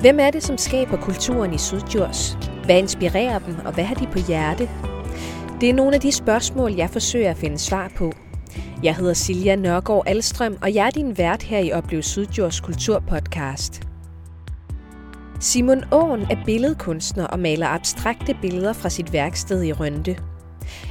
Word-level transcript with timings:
Hvem 0.00 0.20
er 0.20 0.30
det, 0.30 0.42
som 0.42 0.58
skaber 0.58 0.96
kulturen 0.96 1.54
i 1.54 1.58
Sydjurs? 1.58 2.38
Hvad 2.64 2.78
inspirerer 2.78 3.38
dem, 3.38 3.56
og 3.64 3.74
hvad 3.74 3.84
har 3.84 3.94
de 3.94 4.06
på 4.12 4.18
hjerte? 4.28 4.70
Det 5.60 5.70
er 5.70 5.74
nogle 5.74 5.94
af 5.94 6.00
de 6.00 6.12
spørgsmål, 6.12 6.72
jeg 6.72 6.90
forsøger 6.90 7.30
at 7.30 7.36
finde 7.36 7.58
svar 7.58 7.92
på. 7.96 8.12
Jeg 8.82 8.96
hedder 8.96 9.14
Silja 9.14 9.56
Nørgaard 9.56 10.02
Alstrøm, 10.06 10.58
og 10.62 10.74
jeg 10.74 10.86
er 10.86 10.90
din 10.90 11.18
vært 11.18 11.42
her 11.42 11.58
i 11.58 11.72
Oplev 11.72 12.02
Sydjurs 12.02 12.60
Kulturpodcast. 12.60 13.82
Simon 15.40 15.84
Åen 15.92 16.20
er 16.20 16.36
billedkunstner 16.46 17.26
og 17.26 17.38
maler 17.38 17.66
abstrakte 17.66 18.36
billeder 18.42 18.72
fra 18.72 18.88
sit 18.88 19.12
værksted 19.12 19.62
i 19.62 19.72
Rønde. 19.72 20.16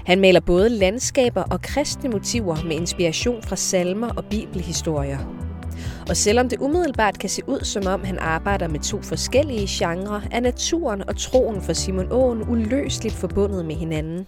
Han 0.05 0.20
maler 0.20 0.39
både 0.39 0.70
landskaber 0.70 1.44
og 1.44 1.62
kristne 1.62 2.09
motiver 2.09 2.63
med 2.63 2.76
inspiration 2.76 3.44
fra 3.44 3.55
salmer 3.55 4.09
og 4.09 4.26
bibelhistorier. 4.26 5.46
Og 6.09 6.17
selvom 6.17 6.49
det 6.49 6.59
umiddelbart 6.59 7.20
kan 7.20 7.29
se 7.29 7.41
ud 7.47 7.59
som 7.59 7.84
om 7.88 8.03
han 8.03 8.20
arbejder 8.20 8.67
med 8.67 8.79
to 8.79 9.02
forskellige 9.02 9.67
genrer, 9.70 10.21
er 10.31 10.39
naturen 10.39 11.09
og 11.09 11.17
troen 11.17 11.61
for 11.61 11.73
Simon 11.73 12.07
Åen 12.11 12.49
uløseligt 12.49 13.15
forbundet 13.15 13.65
med 13.65 13.75
hinanden. 13.75 14.27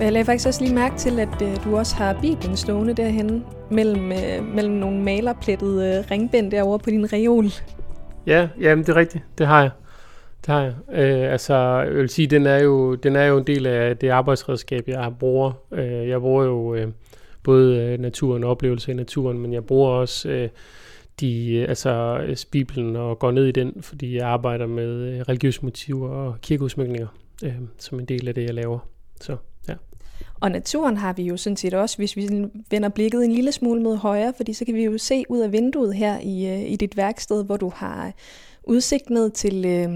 Jeg 0.00 0.12
lagde 0.12 0.24
faktisk 0.24 0.46
også 0.48 0.62
lige 0.64 0.74
mærke 0.74 0.96
til, 0.96 1.20
at 1.20 1.42
øh, 1.42 1.64
du 1.64 1.76
også 1.76 1.96
har 1.96 2.18
Bibelen 2.20 2.56
stående 2.56 2.94
derhen 2.94 3.44
mellem, 3.70 4.12
øh, 4.12 4.44
mellem 4.54 4.74
nogle 4.74 5.02
malerplettede 5.02 5.98
øh, 5.98 6.10
ringbind 6.10 6.50
derovre 6.50 6.78
på 6.78 6.90
din 6.90 7.12
reol. 7.12 7.46
Ja, 8.26 8.48
jamen 8.60 8.84
det 8.84 8.92
er 8.92 8.96
rigtigt. 8.96 9.24
Det 9.38 9.46
har 9.46 9.60
jeg. 9.60 9.70
Det 10.46 10.54
har 10.54 10.62
jeg. 10.62 10.74
Øh, 10.92 11.32
altså, 11.32 11.54
jeg 11.54 11.94
vil 11.94 12.08
sige, 12.08 12.26
den 12.26 12.46
er, 12.46 12.58
jo, 12.58 12.94
den 12.94 13.16
er 13.16 13.24
jo 13.24 13.38
en 13.38 13.46
del 13.46 13.66
af 13.66 13.96
det 13.96 14.08
arbejdsredskab, 14.08 14.88
jeg 14.88 15.12
bruger. 15.18 15.52
Øh, 15.72 16.08
jeg 16.08 16.20
bruger 16.20 16.44
jo 16.44 16.74
øh, 16.74 16.88
både 17.48 17.76
øh, 17.76 18.00
naturen 18.00 18.44
og 18.44 18.50
oplevelser 18.50 18.92
i 18.92 18.96
naturen, 18.96 19.38
men 19.38 19.52
jeg 19.52 19.64
bruger 19.64 19.90
også 19.90 20.28
øh, 20.28 20.48
de, 21.20 21.52
øh, 21.54 21.68
altså 21.68 22.20
øh, 22.26 22.36
Bibelen 22.50 22.96
og 22.96 23.18
går 23.18 23.30
ned 23.30 23.46
i 23.46 23.52
den, 23.52 23.82
fordi 23.82 24.16
jeg 24.16 24.26
arbejder 24.26 24.66
med 24.66 25.22
religiøse 25.28 25.64
motiver 25.64 26.08
og 26.08 26.40
kirkeudsmykninger 26.42 27.06
øh, 27.44 27.54
som 27.78 28.00
en 28.00 28.04
del 28.04 28.28
af 28.28 28.34
det, 28.34 28.42
jeg 28.42 28.54
laver. 28.54 28.78
Så 29.20 29.36
ja. 29.68 29.74
Og 30.40 30.50
naturen 30.50 30.96
har 30.96 31.12
vi 31.12 31.22
jo 31.22 31.36
sådan 31.36 31.56
set 31.56 31.74
også, 31.74 31.96
hvis 31.96 32.16
vi 32.16 32.28
vender 32.70 32.88
blikket 32.88 33.24
en 33.24 33.32
lille 33.32 33.52
smule 33.52 33.82
mod 33.82 33.96
højre, 33.96 34.32
fordi 34.36 34.52
så 34.52 34.64
kan 34.64 34.74
vi 34.74 34.84
jo 34.84 34.98
se 34.98 35.24
ud 35.28 35.40
af 35.40 35.52
vinduet 35.52 35.94
her 35.94 36.18
i, 36.22 36.66
i 36.66 36.76
dit 36.76 36.96
værksted, 36.96 37.44
hvor 37.44 37.56
du 37.56 37.72
har 37.74 38.12
udsigt 38.64 39.10
ned 39.10 39.30
til, 39.30 39.66
øh, 39.66 39.90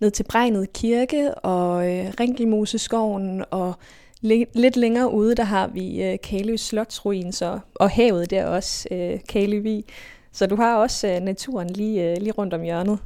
ned 0.00 0.10
til 0.10 0.24
Bregnet 0.28 0.72
Kirke 0.72 1.34
og 1.34 1.90
øh, 1.90 2.12
Rinkelmoseskoven 2.20 3.44
og 3.50 3.74
lidt 4.54 4.76
længere 4.76 5.12
ude, 5.12 5.34
der 5.34 5.44
har 5.44 5.66
vi 5.66 6.02
øh, 6.02 6.18
Kaløs 6.22 6.60
Slotsruin, 6.60 7.32
så, 7.32 7.58
og 7.74 7.90
havet 7.90 8.30
der 8.30 8.46
også, 8.46 8.88
øh, 8.90 9.18
Kaløvig. 9.28 9.84
Så 10.32 10.46
du 10.46 10.56
har 10.56 10.76
også 10.76 11.08
øh, 11.08 11.20
naturen 11.20 11.70
lige, 11.70 12.10
øh, 12.10 12.16
lige 12.20 12.32
rundt 12.32 12.54
om 12.54 12.62
hjørnet. 12.62 12.98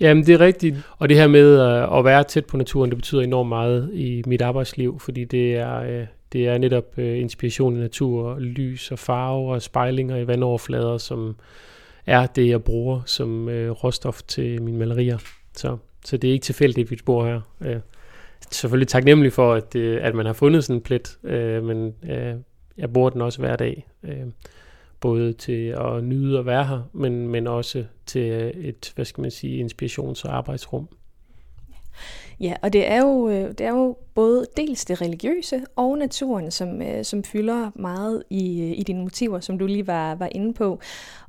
Jamen, 0.00 0.26
det 0.26 0.34
er 0.34 0.40
rigtigt. 0.40 0.76
Og 0.98 1.08
det 1.08 1.16
her 1.16 1.28
med 1.28 1.60
øh, 1.60 1.98
at 1.98 2.04
være 2.04 2.24
tæt 2.24 2.46
på 2.46 2.56
naturen, 2.56 2.90
det 2.90 2.98
betyder 2.98 3.22
enormt 3.22 3.48
meget 3.48 3.90
i 3.94 4.22
mit 4.26 4.42
arbejdsliv, 4.42 5.00
fordi 5.00 5.24
det 5.24 5.56
er, 5.56 5.80
øh, 5.80 6.06
det 6.32 6.48
er 6.48 6.58
netop 6.58 6.98
øh, 6.98 7.20
inspiration 7.20 7.76
i 7.76 7.80
natur, 7.80 8.38
lys 8.38 8.90
og 8.90 8.98
farve 8.98 9.52
og 9.52 9.62
spejlinger 9.62 10.16
i 10.16 10.26
vandoverflader, 10.26 10.98
som 10.98 11.36
er 12.06 12.26
det, 12.26 12.48
jeg 12.48 12.62
bruger 12.62 13.00
som 13.06 13.48
øh, 13.48 13.70
råstof 13.70 14.22
til 14.22 14.62
mine 14.62 14.78
malerier. 14.78 15.18
Så, 15.56 15.76
så 16.04 16.16
det 16.16 16.28
er 16.28 16.32
ikke 16.32 16.44
tilfældigt, 16.44 16.86
at 16.86 16.90
vi 16.90 16.98
bor 17.04 17.26
her. 17.26 17.40
Øh, 17.60 17.76
selvfølgelig 18.50 18.88
taknemmelig 18.88 19.32
for, 19.32 19.54
at, 19.54 19.74
øh, 19.74 19.98
at 20.02 20.14
man 20.14 20.26
har 20.26 20.32
fundet 20.32 20.64
sådan 20.64 20.76
en 20.76 20.82
plet, 20.82 21.18
øh, 21.24 21.64
men 21.64 21.94
øh, 22.10 22.34
jeg 22.78 22.92
bruger 22.92 23.10
den 23.10 23.20
også 23.20 23.38
hver 23.38 23.56
dag. 23.56 23.86
Øh, 24.02 24.26
både 25.00 25.32
til 25.32 25.66
at 25.68 26.04
nyde 26.04 26.38
at 26.38 26.46
være 26.46 26.64
her, 26.64 26.82
men, 26.92 27.28
men 27.28 27.46
også 27.46 27.84
til 28.06 28.22
øh, 28.30 28.50
et, 28.50 28.92
hvad 28.94 29.04
skal 29.04 29.22
man 29.22 29.30
sige, 29.30 29.64
inspirations- 29.64 30.24
og 30.24 30.36
arbejdsrum. 30.36 30.88
Ja, 32.40 32.54
og 32.62 32.72
det 32.72 32.90
er 32.90 33.00
jo, 33.00 33.28
øh, 33.28 33.48
det 33.48 33.60
er 33.60 33.70
jo 33.70 33.96
både 34.14 34.46
dels 34.56 34.84
det 34.84 35.00
religiøse 35.00 35.64
og 35.76 35.98
naturen, 35.98 36.50
som, 36.50 36.82
øh, 36.82 37.04
som 37.04 37.24
fylder 37.24 37.70
meget 37.74 38.22
i, 38.30 38.72
i 38.72 38.82
dine 38.82 39.02
motiver, 39.02 39.40
som 39.40 39.58
du 39.58 39.66
lige 39.66 39.86
var, 39.86 40.14
var 40.14 40.28
inde 40.32 40.54
på. 40.54 40.80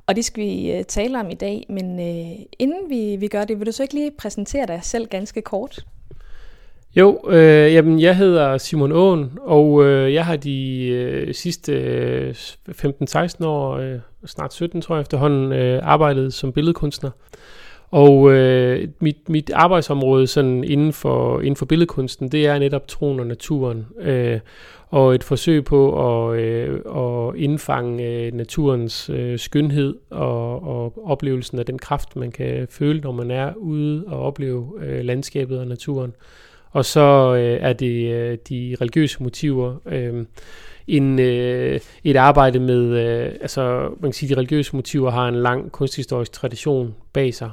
Og 0.06 0.16
det 0.16 0.24
skal 0.24 0.44
vi 0.44 0.84
tale 0.88 1.20
om 1.20 1.30
i 1.30 1.34
dag, 1.34 1.66
men 1.68 2.00
øh, 2.00 2.46
inden 2.58 2.90
vi, 2.90 3.16
vi 3.16 3.28
gør 3.28 3.44
det, 3.44 3.58
vil 3.58 3.66
du 3.66 3.72
så 3.72 3.82
ikke 3.82 3.94
lige 3.94 4.10
præsentere 4.18 4.66
dig 4.66 4.80
selv 4.82 5.06
ganske 5.06 5.42
kort? 5.42 5.86
Jo, 6.96 7.20
øh, 7.28 7.72
jamen, 7.72 8.00
jeg 8.00 8.16
hedder 8.16 8.58
Simon 8.58 8.92
Åen, 8.92 9.32
og 9.40 9.84
øh, 9.84 10.14
jeg 10.14 10.26
har 10.26 10.36
de 10.36 10.86
øh, 10.88 11.34
sidste 11.34 11.72
øh, 11.72 12.34
15-16 12.70 13.44
år, 13.44 13.76
øh, 13.76 13.98
snart 14.26 14.54
17 14.54 14.80
tror 14.80 14.94
jeg 14.94 15.00
efterhånden, 15.00 15.52
øh, 15.52 15.80
arbejdet 15.82 16.34
som 16.34 16.52
billedkunstner. 16.52 17.10
Og 17.90 18.32
øh, 18.32 18.88
mit, 19.00 19.28
mit 19.28 19.50
arbejdsområde 19.54 20.26
sådan 20.26 20.64
inden, 20.64 20.92
for, 20.92 21.40
inden 21.40 21.56
for 21.56 21.66
billedkunsten, 21.66 22.32
det 22.32 22.46
er 22.46 22.58
netop 22.58 22.88
troen 22.88 23.20
og 23.20 23.26
naturen. 23.26 23.86
Øh, 24.00 24.40
og 24.88 25.14
et 25.14 25.24
forsøg 25.24 25.64
på 25.64 25.92
at, 26.08 26.38
øh, 26.40 26.80
at 26.96 27.36
indfange 27.36 28.04
øh, 28.04 28.32
naturens 28.32 29.10
øh, 29.10 29.38
skønhed 29.38 29.94
og, 30.10 30.62
og 30.62 31.06
oplevelsen 31.06 31.58
af 31.58 31.66
den 31.66 31.78
kraft, 31.78 32.16
man 32.16 32.32
kan 32.32 32.66
føle, 32.70 33.00
når 33.00 33.12
man 33.12 33.30
er 33.30 33.54
ude 33.56 34.04
og 34.06 34.22
opleve 34.22 34.72
øh, 34.80 35.04
landskabet 35.04 35.58
og 35.58 35.66
naturen. 35.66 36.14
Og 36.70 36.84
så 36.84 37.34
øh, 37.34 37.58
er 37.60 37.72
det 37.72 38.12
øh, 38.12 38.38
de 38.48 38.76
religiøse 38.80 39.22
motiver. 39.22 39.76
Øh, 39.86 40.24
en, 40.86 41.18
øh, 41.18 41.80
et 42.04 42.16
arbejde 42.16 42.60
med, 42.60 42.84
øh, 42.84 43.32
altså 43.40 43.88
man 44.00 44.10
kan 44.10 44.12
sige, 44.12 44.34
de 44.34 44.38
religiøse 44.40 44.76
motiver 44.76 45.10
har 45.10 45.28
en 45.28 45.34
lang 45.34 45.72
kunsthistorisk 45.72 46.32
tradition 46.32 46.94
bag 47.12 47.34
sig. 47.34 47.50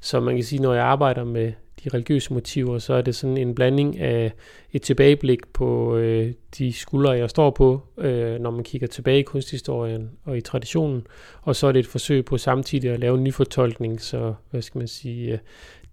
Så 0.00 0.20
man 0.20 0.34
kan 0.34 0.44
sige, 0.44 0.62
når 0.62 0.74
jeg 0.74 0.84
arbejder 0.84 1.24
med 1.24 1.52
de 1.84 1.88
religiøse 1.94 2.32
motiver, 2.32 2.78
så 2.78 2.94
er 2.94 3.02
det 3.02 3.14
sådan 3.14 3.36
en 3.36 3.54
blanding 3.54 4.00
af 4.00 4.32
et 4.72 4.82
tilbageblik 4.82 5.46
på 5.52 5.96
øh, 5.96 6.32
de 6.58 6.72
skuldre, 6.72 7.10
jeg 7.10 7.30
står 7.30 7.50
på, 7.50 7.80
øh, 7.98 8.40
når 8.40 8.50
man 8.50 8.64
kigger 8.64 8.86
tilbage 8.86 9.18
i 9.18 9.22
kunsthistorien 9.22 10.10
og 10.24 10.36
i 10.36 10.40
traditionen, 10.40 11.06
og 11.42 11.56
så 11.56 11.66
er 11.66 11.72
det 11.72 11.78
et 11.78 11.86
forsøg 11.86 12.24
på 12.24 12.38
samtidig 12.38 12.90
at 12.90 13.00
lave 13.00 13.16
en 13.16 13.24
ny 13.24 13.32
fortolkning, 13.32 14.00
så 14.00 14.34
hvad 14.50 14.62
skal 14.62 14.78
man 14.78 14.88
sige, 14.88 15.32
øh, 15.32 15.38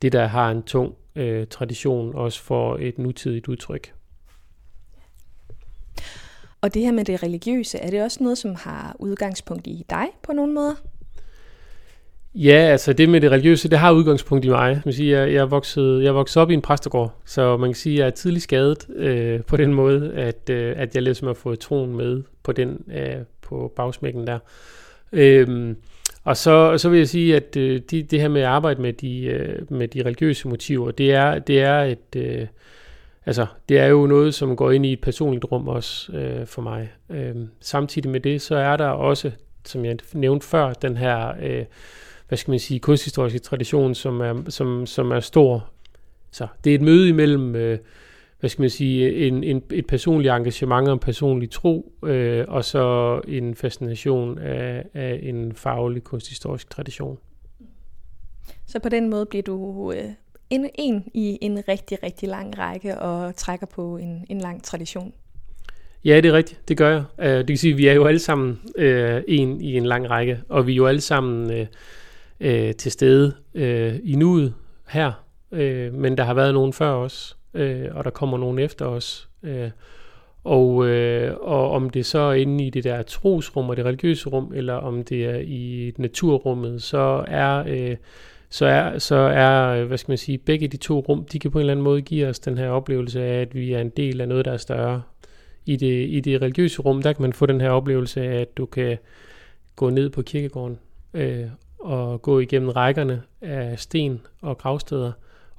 det 0.02 0.12
der 0.12 0.26
har 0.26 0.52
en 0.52 0.64
tung 0.64 0.96
øh, 1.16 1.48
tradition 1.48 2.16
også 2.16 2.42
for 2.42 2.78
et 2.82 2.98
nutidigt 2.98 3.48
udtryk. 3.48 3.94
Og 6.62 6.74
det 6.74 6.82
her 6.82 6.92
med 6.92 7.06
det 7.06 7.24
religiøse, 7.24 7.78
er 7.78 7.90
det 7.90 8.04
også 8.04 8.24
noget, 8.24 8.38
som 8.38 8.56
har 8.56 8.96
udgangspunkt 9.00 9.68
i 9.68 9.86
dig 9.90 10.06
på 10.24 10.34
nogen 10.34 10.54
måde? 10.54 10.76
Ja, 12.36 12.56
altså 12.56 12.94
det 12.94 13.10
med 13.10 13.22
det 13.22 13.32
religiøse, 13.32 13.70
det 13.70 13.80
har 13.80 13.92
udgangspunkt 13.92 14.46
i 14.46 14.50
mig. 14.50 14.82
Man 14.86 14.94
siger, 14.94 15.20
jeg, 15.20 15.34
jeg, 15.34 15.52
vokset, 15.52 16.04
jeg 16.04 16.16
vokset 16.16 16.42
op 16.42 16.50
i 16.52 16.54
en 16.54 16.62
præstegård, 16.62 17.16
så 17.26 17.58
man 17.58 17.70
kan 17.70 17.76
sige, 17.76 17.94
at 17.94 18.00
jeg 18.00 18.06
er 18.06 18.12
tidligt 18.12 18.44
skadet 18.44 18.90
øh, 18.90 19.42
på 19.42 19.58
den 19.58 19.74
måde, 19.74 20.14
at, 20.14 20.50
øh, 20.50 20.74
at 20.78 20.96
jeg 20.96 21.04
ligesom 21.04 21.28
har 21.28 21.34
fået 21.34 21.60
troen 21.60 21.96
med 21.96 22.24
på 22.44 22.52
den 22.52 22.84
øh, 22.92 23.16
på 23.42 23.74
bagsmækken 23.76 24.28
der. 24.28 24.40
Øh, 25.12 25.76
og 26.24 26.38
så, 26.38 26.78
så 26.78 26.90
vil 26.90 26.98
jeg 26.98 27.08
sige, 27.08 27.36
at 27.36 27.58
øh, 27.58 27.82
de, 27.92 28.04
det 28.04 28.22
her 28.22 28.28
med 28.28 28.42
at 28.42 28.48
arbejde 28.48 28.82
med 28.82 28.94
de, 28.94 29.24
øh, 29.24 29.72
med 29.72 29.88
de 29.88 30.02
religiøse 30.02 30.48
motiver, 30.48 30.92
det 30.92 31.14
er, 31.14 31.40
det 31.40 31.62
er 31.62 31.80
et... 31.80 32.16
Øh, 32.16 32.48
altså, 33.26 33.46
det 33.70 33.80
er 33.80 33.88
jo 33.88 34.08
noget, 34.08 34.34
som 34.34 34.56
går 34.56 34.72
ind 34.72 34.86
i 34.86 34.94
et 34.94 35.02
personligt 35.02 35.46
rum 35.52 35.68
også 35.68 36.12
øh, 36.12 36.48
for 36.48 36.62
mig. 36.62 36.92
Øh, 37.10 37.36
samtidig 37.60 38.12
med 38.12 38.20
det, 38.20 38.42
så 38.42 38.56
er 38.56 38.78
der 38.78 38.88
også, 38.88 39.32
som 39.66 39.86
jeg 39.86 39.98
nævnte 40.14 40.48
før, 40.48 40.74
den 40.74 40.98
her, 40.98 41.34
øh, 41.42 41.66
hvad 42.28 42.38
skal 42.38 42.52
man 42.52 42.60
sige, 42.60 42.80
kunsthistoriske 42.80 43.40
tradition, 43.40 43.96
som 43.96 44.22
er, 44.22 44.44
som, 44.50 44.86
som 44.86 45.12
er 45.12 45.20
stor. 45.20 45.70
Så 46.32 46.48
det 46.64 46.70
er 46.72 46.76
et 46.76 46.82
møde 46.82 47.10
imellem 47.10 47.56
øh, 47.56 47.78
hvad 48.44 48.50
skal 48.50 48.62
man 48.62 48.70
sige, 48.70 49.28
en, 49.28 49.44
en, 49.44 49.64
et 49.72 49.88
personligt 49.88 50.32
engagement 50.32 50.88
og 50.88 50.94
en 50.94 51.00
personlig 51.00 51.50
tro, 51.52 51.92
øh, 52.06 52.46
og 52.48 52.66
så 52.66 53.22
en 53.28 53.56
fascination 53.56 54.38
af, 54.38 54.86
af 54.94 55.20
en 55.24 55.54
faglig 55.54 56.04
kunsthistorisk 56.04 56.70
tradition. 56.70 57.18
Så 58.66 58.80
på 58.80 58.90
den 58.90 59.10
måde 59.10 59.26
bliver 59.26 59.44
du 59.44 59.92
øh, 59.92 60.04
en, 60.50 60.70
en 60.76 61.04
i 61.14 61.38
en 61.42 61.68
rigtig, 61.68 62.04
rigtig 62.04 62.30
lang 62.30 62.58
række 62.60 62.98
og 62.98 63.36
trækker 63.36 63.66
på 63.66 63.98
en, 63.98 64.26
en 64.30 64.40
lang 64.40 64.64
tradition. 64.64 65.14
Ja, 66.06 66.22
det 66.22 66.26
er 66.26 66.34
rigtigt. 66.34 66.68
Det 66.68 66.78
gør 66.78 66.90
jeg. 66.90 67.04
Uh, 67.18 67.26
det 67.26 67.48
kan 67.48 67.58
sige, 67.58 67.72
at 67.72 67.78
vi 67.78 67.88
er 67.88 67.94
jo 67.94 68.06
alle 68.06 68.20
sammen 68.20 68.60
uh, 68.78 69.22
en 69.28 69.62
i 69.62 69.78
en 69.78 69.86
lang 69.86 70.10
række, 70.10 70.42
og 70.50 70.68
vi 70.68 70.72
er 70.72 70.76
jo 70.76 70.88
alle 70.88 71.02
sammen 71.02 71.46
uh, 71.46 71.68
uh, 72.48 72.72
til 72.78 72.92
stede 72.92 73.34
uh, 73.56 74.10
i 74.10 74.16
nuet 74.16 74.54
her, 74.88 75.26
uh, 75.52 75.94
men 75.94 76.18
der 76.18 76.24
har 76.24 76.34
været 76.34 76.54
nogen 76.54 76.74
før 76.74 76.92
os 76.92 77.38
øh, 77.54 77.88
og 77.92 78.04
der 78.04 78.10
kommer 78.10 78.38
nogen 78.38 78.60
efter 78.60 78.86
os. 78.86 79.30
Øh, 79.44 79.70
og, 80.44 80.88
øh, 80.88 81.38
og 81.42 81.72
om 81.72 81.90
det 81.90 82.06
så 82.06 82.20
er 82.20 82.34
inde 82.34 82.66
i 82.66 82.70
det 82.70 82.84
der 82.84 83.02
trosrum 83.02 83.70
og 83.70 83.78
det 83.78 83.86
religiøse 83.86 84.30
rum, 84.30 84.52
eller 84.56 84.74
om 84.74 85.04
det 85.04 85.26
er 85.26 85.38
i 85.38 85.94
naturrummet, 85.98 86.84
så 86.84 87.26
er, 87.28 87.64
øh, 87.68 87.96
så 88.50 88.66
er, 88.66 89.00
så 89.00 89.16
er, 89.16 89.84
hvad 89.84 89.98
skal 89.98 90.12
man 90.12 90.18
sige, 90.18 90.38
begge 90.38 90.68
de 90.68 90.78
to 90.78 91.00
rum, 91.00 91.26
de 91.26 91.40
kan 91.40 91.52
på 91.52 91.58
en 91.58 91.62
eller 91.62 91.74
anden 91.74 91.84
måde 91.84 92.02
give 92.02 92.28
os 92.28 92.40
den 92.40 92.58
her 92.58 92.70
oplevelse 92.70 93.24
af, 93.24 93.42
at 93.42 93.56
vi 93.56 93.74
er 93.74 93.80
en 93.80 93.90
del 93.90 94.22
af 94.22 94.28
noget, 94.28 94.46
der 94.46 94.52
er 94.52 94.58
større. 94.58 95.02
I 95.66 95.76
det, 95.76 96.10
i 96.10 96.20
det 96.20 96.42
religiøse 96.42 96.82
rum, 96.82 97.02
der 97.02 97.14
kan 97.14 97.22
man 97.22 97.34
få 97.34 97.46
den 97.46 97.62
her 97.62 97.70
oplevelse 97.70 98.22
af, 98.22 98.42
at 98.42 98.58
du 98.58 98.66
kan 98.66 98.98
gå 99.76 99.90
ned 99.90 100.10
på 100.10 100.22
kirkegården 100.22 100.80
øh, 101.14 101.46
og 101.80 102.22
gå 102.22 102.40
igennem 102.40 102.70
rækkerne 102.70 103.22
af 103.42 103.80
sten 103.80 104.22
og 104.42 104.58
gravsteder 104.58 105.12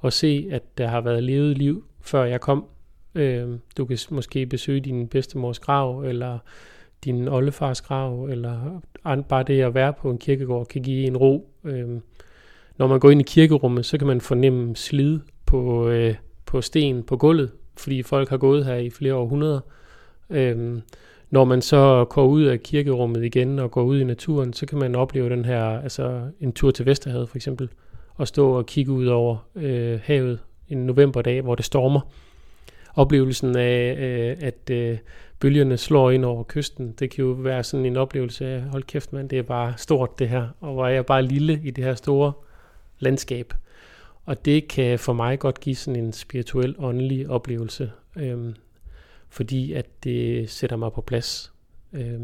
og 0.05 0.13
se, 0.13 0.47
at 0.51 0.77
der 0.77 0.87
har 0.87 1.01
været 1.01 1.23
levet 1.23 1.57
liv, 1.57 1.85
før 2.01 2.23
jeg 2.23 2.41
kom. 2.41 2.65
Øh, 3.15 3.47
du 3.77 3.85
kan 3.85 3.97
måske 4.09 4.45
besøge 4.45 4.79
din 4.79 5.07
bedstemors 5.07 5.59
grav, 5.59 5.99
eller 5.99 6.39
din 7.05 7.27
oldefars 7.27 7.81
grav, 7.81 8.25
eller 8.25 8.81
bare 9.29 9.43
det 9.43 9.61
at 9.61 9.73
være 9.73 9.93
på 9.93 10.11
en 10.11 10.17
kirkegård 10.17 10.67
kan 10.67 10.81
give 10.81 11.07
en 11.07 11.17
ro. 11.17 11.49
Øh, 11.63 11.89
når 12.77 12.87
man 12.87 12.99
går 12.99 13.11
ind 13.11 13.21
i 13.21 13.23
kirkerummet, 13.27 13.85
så 13.85 13.97
kan 13.97 14.07
man 14.07 14.21
fornemme 14.21 14.75
slid 14.75 15.19
på, 15.45 15.89
øh, 15.89 16.15
på 16.45 16.61
sten 16.61 17.03
på 17.03 17.17
gulvet, 17.17 17.51
fordi 17.77 18.03
folk 18.03 18.29
har 18.29 18.37
gået 18.37 18.65
her 18.65 18.75
i 18.75 18.89
flere 18.89 19.13
århundreder. 19.13 19.59
Øh, 20.29 20.77
når 21.29 21.45
man 21.45 21.61
så 21.61 22.05
går 22.09 22.27
ud 22.27 22.43
af 22.43 22.59
kirkerummet 22.59 23.23
igen 23.23 23.59
og 23.59 23.71
går 23.71 23.83
ud 23.83 23.99
i 23.99 24.03
naturen, 24.03 24.53
så 24.53 24.65
kan 24.65 24.79
man 24.79 24.95
opleve 24.95 25.29
den 25.29 25.45
her, 25.45 25.63
altså 25.63 26.21
en 26.39 26.53
tur 26.53 26.71
til 26.71 26.85
Vesterhavet 26.85 27.29
for 27.29 27.37
eksempel, 27.37 27.69
og 28.15 28.27
stå 28.27 28.57
og 28.57 28.65
kigge 28.65 28.91
ud 28.91 29.05
over 29.05 29.37
øh, 29.55 29.99
havet 30.03 30.39
en 30.69 30.85
novemberdag, 30.85 31.41
hvor 31.41 31.55
det 31.55 31.65
stormer. 31.65 32.01
Oplevelsen 32.95 33.57
af, 33.57 33.95
øh, 33.97 34.37
at 34.47 34.69
øh, 34.71 34.97
bølgerne 35.39 35.77
slår 35.77 36.11
ind 36.11 36.25
over 36.25 36.43
kysten, 36.47 36.91
det 36.99 37.09
kan 37.11 37.25
jo 37.25 37.31
være 37.31 37.63
sådan 37.63 37.85
en 37.85 37.97
oplevelse 37.97 38.45
af, 38.45 38.61
hold 38.61 38.83
kæft 38.83 39.13
mand, 39.13 39.29
det 39.29 39.39
er 39.39 39.43
bare 39.43 39.73
stort 39.77 40.19
det 40.19 40.29
her, 40.29 40.47
og 40.59 40.73
hvor 40.73 40.85
er 40.85 40.91
jeg 40.91 41.05
bare 41.05 41.21
lille 41.21 41.61
i 41.63 41.71
det 41.71 41.83
her 41.83 41.95
store 41.95 42.33
landskab. 42.99 43.53
Og 44.25 44.45
det 44.45 44.67
kan 44.67 44.99
for 44.99 45.13
mig 45.13 45.39
godt 45.39 45.59
give 45.59 45.75
sådan 45.75 46.03
en 46.03 46.13
spirituel, 46.13 46.75
åndelig 46.77 47.29
oplevelse. 47.29 47.91
øh, 48.15 48.53
fordi 49.29 49.73
at 49.73 49.85
det 50.03 50.49
sætter 50.49 50.75
mig 50.75 50.91
på 50.91 51.01
plads. 51.01 51.53
Øh, 51.93 52.19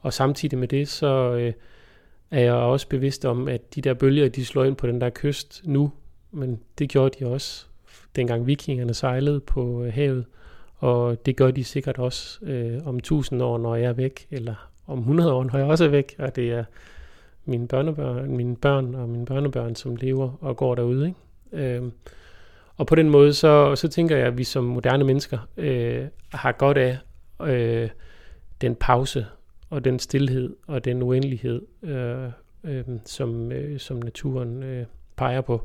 og 0.00 0.12
samtidig 0.12 0.58
med 0.58 0.68
det, 0.68 0.88
så 0.88 1.32
øh, 1.32 1.52
er 2.30 2.40
jeg 2.40 2.52
også 2.52 2.88
bevidst 2.88 3.24
om, 3.24 3.48
at 3.48 3.74
de 3.74 3.80
der 3.80 3.94
bølger, 3.94 4.28
de 4.28 4.44
slår 4.44 4.64
ind 4.64 4.76
på 4.76 4.86
den 4.86 5.00
der 5.00 5.10
kyst 5.10 5.62
nu, 5.64 5.92
men 6.30 6.60
det 6.78 6.88
gjorde 6.88 7.18
de 7.18 7.30
også, 7.30 7.66
dengang 8.16 8.46
vikingerne 8.46 8.94
sejlede 8.94 9.40
på 9.40 9.84
øh, 9.84 9.92
havet, 9.92 10.24
og 10.76 11.26
det 11.26 11.36
gør 11.36 11.50
de 11.50 11.64
sikkert 11.64 11.98
også 11.98 12.44
øh, 12.44 12.86
om 12.86 12.96
1000 12.96 13.42
år, 13.42 13.58
når 13.58 13.76
jeg 13.76 13.88
er 13.88 13.92
væk, 13.92 14.26
eller 14.30 14.70
om 14.86 14.98
100 14.98 15.32
år, 15.32 15.44
når 15.44 15.58
jeg 15.58 15.66
også 15.66 15.84
er 15.84 15.88
væk, 15.88 16.14
og 16.18 16.36
det 16.36 16.52
er 16.52 16.64
mine 17.44 17.68
børnebørn, 17.68 18.36
mine 18.36 18.56
børn 18.56 18.94
og 18.94 19.08
mine 19.08 19.26
børnebørn, 19.26 19.74
som 19.74 19.96
lever 19.96 20.30
og 20.40 20.56
går 20.56 20.74
derude. 20.74 21.06
Ikke? 21.06 21.76
Øh, 21.76 21.82
og 22.76 22.86
på 22.86 22.94
den 22.94 23.10
måde, 23.10 23.34
så, 23.34 23.76
så 23.76 23.88
tænker 23.88 24.16
jeg, 24.16 24.26
at 24.26 24.38
vi 24.38 24.44
som 24.44 24.64
moderne 24.64 25.04
mennesker 25.04 25.38
øh, 25.56 26.06
har 26.32 26.52
godt 26.52 26.78
af 26.78 26.98
øh, 27.42 27.88
den 28.60 28.74
pause 28.74 29.26
og 29.70 29.84
den 29.84 29.98
stillhed 29.98 30.56
og 30.66 30.84
den 30.84 31.02
uendelighed, 31.02 31.62
øh, 31.82 32.30
øh, 32.64 32.84
som, 33.04 33.52
øh, 33.52 33.80
som 33.80 33.96
naturen 33.96 34.62
øh, 34.62 34.86
peger 35.16 35.40
på. 35.40 35.62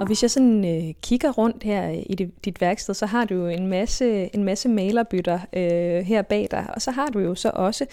Og 0.00 0.06
hvis 0.06 0.22
jeg 0.22 0.30
sådan 0.30 0.64
øh, 0.64 0.94
kigger 1.02 1.32
rundt 1.32 1.62
her 1.62 1.88
i 1.88 2.14
dit, 2.14 2.44
dit 2.44 2.60
værksted, 2.60 2.94
så 2.94 3.06
har 3.06 3.24
du 3.24 3.34
jo 3.34 3.46
en 3.46 3.66
masse, 3.66 4.34
en 4.34 4.44
masse 4.44 4.68
malerbytter 4.68 5.38
øh, 5.52 6.04
her 6.04 6.22
bag 6.22 6.48
dig, 6.50 6.66
og 6.74 6.82
så 6.82 6.90
har 6.90 7.06
du 7.06 7.18
jo 7.18 7.34
så 7.34 7.50
også 7.54 7.86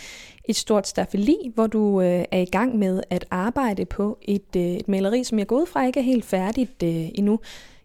et 0.46 0.56
stort 0.56 0.88
stafeli, 0.88 1.52
hvor 1.56 1.68
du 1.68 2.02
øh, 2.02 2.26
er 2.32 2.40
i 2.40 2.46
gang 2.46 2.78
med 2.78 3.04
at 3.10 3.26
arbejde 3.32 3.86
på 3.86 4.18
et, 4.22 4.56
øh, 4.56 4.62
et 4.62 4.88
maleri, 4.88 5.24
som 5.24 5.40
jeg 5.40 5.48
går 5.48 5.56
ud 5.56 5.66
fra 5.66 5.86
ikke 5.86 6.00
er 6.00 6.04
helt 6.04 6.26
færdigt 6.26 6.84
øh, 6.84 7.10
endnu. 7.16 7.40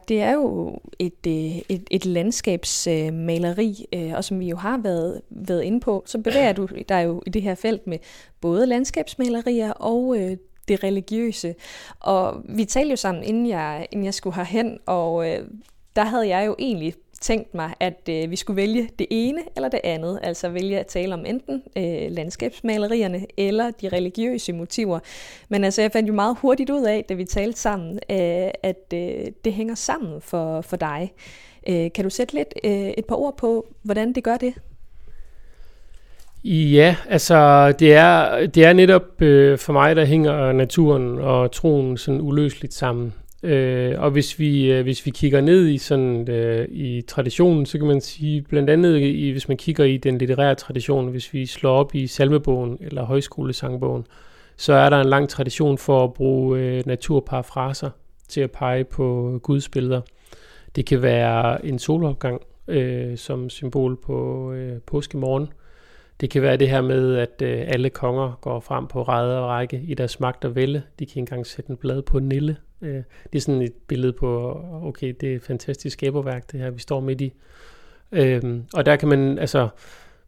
Det 0.09 0.23
er 0.23 0.33
jo 0.33 0.79
et, 0.99 1.27
øh, 1.27 1.59
et, 1.69 1.89
et 1.91 2.07
landskabsmaleri, 2.07 3.87
øh, 3.95 4.13
og 4.15 4.25
som 4.25 4.41
vi 4.41 4.49
jo 4.49 4.57
har 4.57 4.79
været, 4.79 5.23
været 5.31 5.63
inde 5.63 5.81
på, 5.81 6.03
så 6.07 6.19
bevæger 6.19 6.53
du 6.53 6.69
dig 6.89 7.05
jo 7.05 7.23
i 7.27 7.31
det 7.31 7.43
her 7.43 7.55
felt 7.55 7.87
med 7.87 7.99
både 8.41 8.67
landskabsmalerier 8.67 9.73
og 9.73 10.17
øh, 10.19 10.37
det 10.69 10.85
religiøse. 10.85 11.55
Og 12.01 12.43
vi 12.49 12.65
talte 12.65 12.91
jo 12.91 12.97
sammen, 12.97 13.25
inden 13.25 13.49
jeg, 13.49 13.87
inden 13.93 14.05
jeg 14.05 14.15
skulle 14.15 14.37
herhen, 14.37 14.79
og 14.87 15.31
øh, 15.31 15.49
der 15.97 16.05
havde 16.05 16.29
jeg 16.29 16.47
jo 16.47 16.57
egentlig 16.59 16.95
tænkt 17.21 17.55
mig, 17.55 17.75
at 17.81 18.09
øh, 18.11 18.31
vi 18.31 18.37
skulle 18.37 18.57
vælge 18.57 18.89
det 18.99 19.07
ene 19.11 19.41
eller 19.57 19.69
det 19.69 19.81
andet, 19.85 20.21
altså 20.23 20.49
vælge 20.49 20.79
at 20.79 20.87
tale 20.87 21.15
om 21.15 21.27
enten 21.27 21.63
øh, 21.77 22.11
landskabsmalerierne 22.11 23.27
eller 23.37 23.71
de 23.71 23.89
religiøse 23.89 24.53
motiver. 24.53 24.99
Men 25.49 25.65
altså, 25.65 25.83
jeg 25.83 25.93
fandt 25.93 26.09
jo 26.09 26.15
meget 26.15 26.37
hurtigt 26.41 26.71
ud 26.71 26.83
af, 26.83 27.05
da 27.09 27.15
vi 27.15 27.25
talte 27.25 27.61
sammen, 27.61 27.99
øh, 28.11 28.51
at 28.63 28.93
øh, 28.95 29.27
det 29.45 29.53
hænger 29.53 29.75
sammen 29.75 30.21
for, 30.21 30.61
for 30.61 30.77
dig. 30.77 31.13
Øh, 31.69 31.93
kan 31.95 32.05
du 32.05 32.11
sætte 32.11 32.35
lidt 32.35 32.55
øh, 32.65 32.89
et 32.99 33.05
par 33.05 33.17
ord 33.17 33.37
på, 33.37 33.67
hvordan 33.83 34.13
det 34.13 34.25
gør 34.25 34.37
det? 34.37 34.55
Ja, 36.45 36.97
altså 37.09 37.73
det 37.73 37.95
er, 37.95 38.47
det 38.47 38.65
er 38.65 38.73
netop 38.73 39.23
øh, 39.23 39.59
for 39.59 39.73
mig, 39.73 39.97
der 39.97 40.05
hænger 40.05 40.53
naturen 40.53 41.19
og 41.19 41.53
troen 41.53 41.97
sådan 41.97 42.21
uløseligt 42.21 42.75
sammen. 42.75 43.15
Øh, 43.43 43.95
og 43.99 44.11
hvis 44.11 44.39
vi, 44.39 44.73
øh, 44.73 44.83
hvis 44.83 45.07
vi 45.07 45.11
kigger 45.11 45.41
ned 45.41 45.69
i 45.69 45.79
sådan 45.79 46.31
øh, 46.31 46.69
i 46.71 47.03
traditionen, 47.03 47.67
så 47.67 47.79
kan 47.79 47.87
man 47.87 48.01
sige, 48.01 48.43
blandt 48.43 48.71
andet 48.71 49.01
i, 49.01 49.31
hvis 49.31 49.49
man 49.49 49.57
kigger 49.57 49.85
i 49.85 49.97
den 49.97 50.19
litterære 50.19 50.55
tradition, 50.55 51.09
hvis 51.09 51.35
vi 51.35 51.47
slår 51.47 51.73
op 51.73 51.95
i 51.95 52.07
salmebogen 52.07 52.79
eller 52.81 53.05
højskolesangbogen, 53.05 54.07
så 54.57 54.73
er 54.73 54.91
der 54.91 55.01
en 55.01 55.09
lang 55.09 55.29
tradition 55.29 55.79
for 55.79 56.05
at 56.05 56.13
bruge 56.13 56.59
øh, 56.59 56.87
naturparafraser 56.87 57.91
til 58.29 58.41
at 58.41 58.51
pege 58.51 58.85
på 58.85 59.39
Guds 59.43 59.69
billeder. 59.69 60.01
Det 60.77 60.87
kan 60.87 61.03
være 61.03 61.67
en 61.67 61.79
solopgang 61.79 62.41
øh, 62.69 63.19
som 63.19 63.51
symbol 63.51 63.97
på 63.97 64.53
øh, 64.53 64.81
påskemorgen, 64.87 65.49
det 66.21 66.31
kan 66.31 66.43
være 66.43 66.57
det 66.57 66.69
her 66.69 66.81
med, 66.81 67.17
at 67.17 67.43
øh, 67.43 67.65
alle 67.67 67.91
konger 67.91 68.39
går 68.41 68.61
frem 68.61 68.87
på 68.87 69.03
ræde 69.03 69.39
og 69.39 69.49
række 69.49 69.83
i 69.85 69.95
deres 69.95 70.21
magt 70.21 70.45
og 70.45 70.55
vælge. 70.55 70.83
De 70.99 71.07
kan 71.07 71.11
ikke 71.11 71.19
engang 71.19 71.47
sætte 71.47 71.71
en 71.71 71.77
blad 71.77 72.03
på 72.03 72.19
nille. 72.19 72.57
Øh, 72.83 73.03
det 73.33 73.39
er 73.39 73.41
sådan 73.41 73.63
et 73.63 73.73
billede 73.73 74.13
på, 74.13 74.61
okay, 74.83 75.15
det 75.21 75.33
er 75.33 75.37
et 75.37 75.43
fantastisk 75.43 75.93
skaberværk, 75.93 76.53
det 76.53 76.61
her, 76.61 76.71
vi 76.71 76.81
står 76.81 77.01
midt 77.01 77.21
i. 77.21 77.33
Øh, 78.13 78.43
og 78.75 78.87
der 78.87 78.97
kan 78.97 79.09
man, 79.09 79.39
altså, 79.39 79.69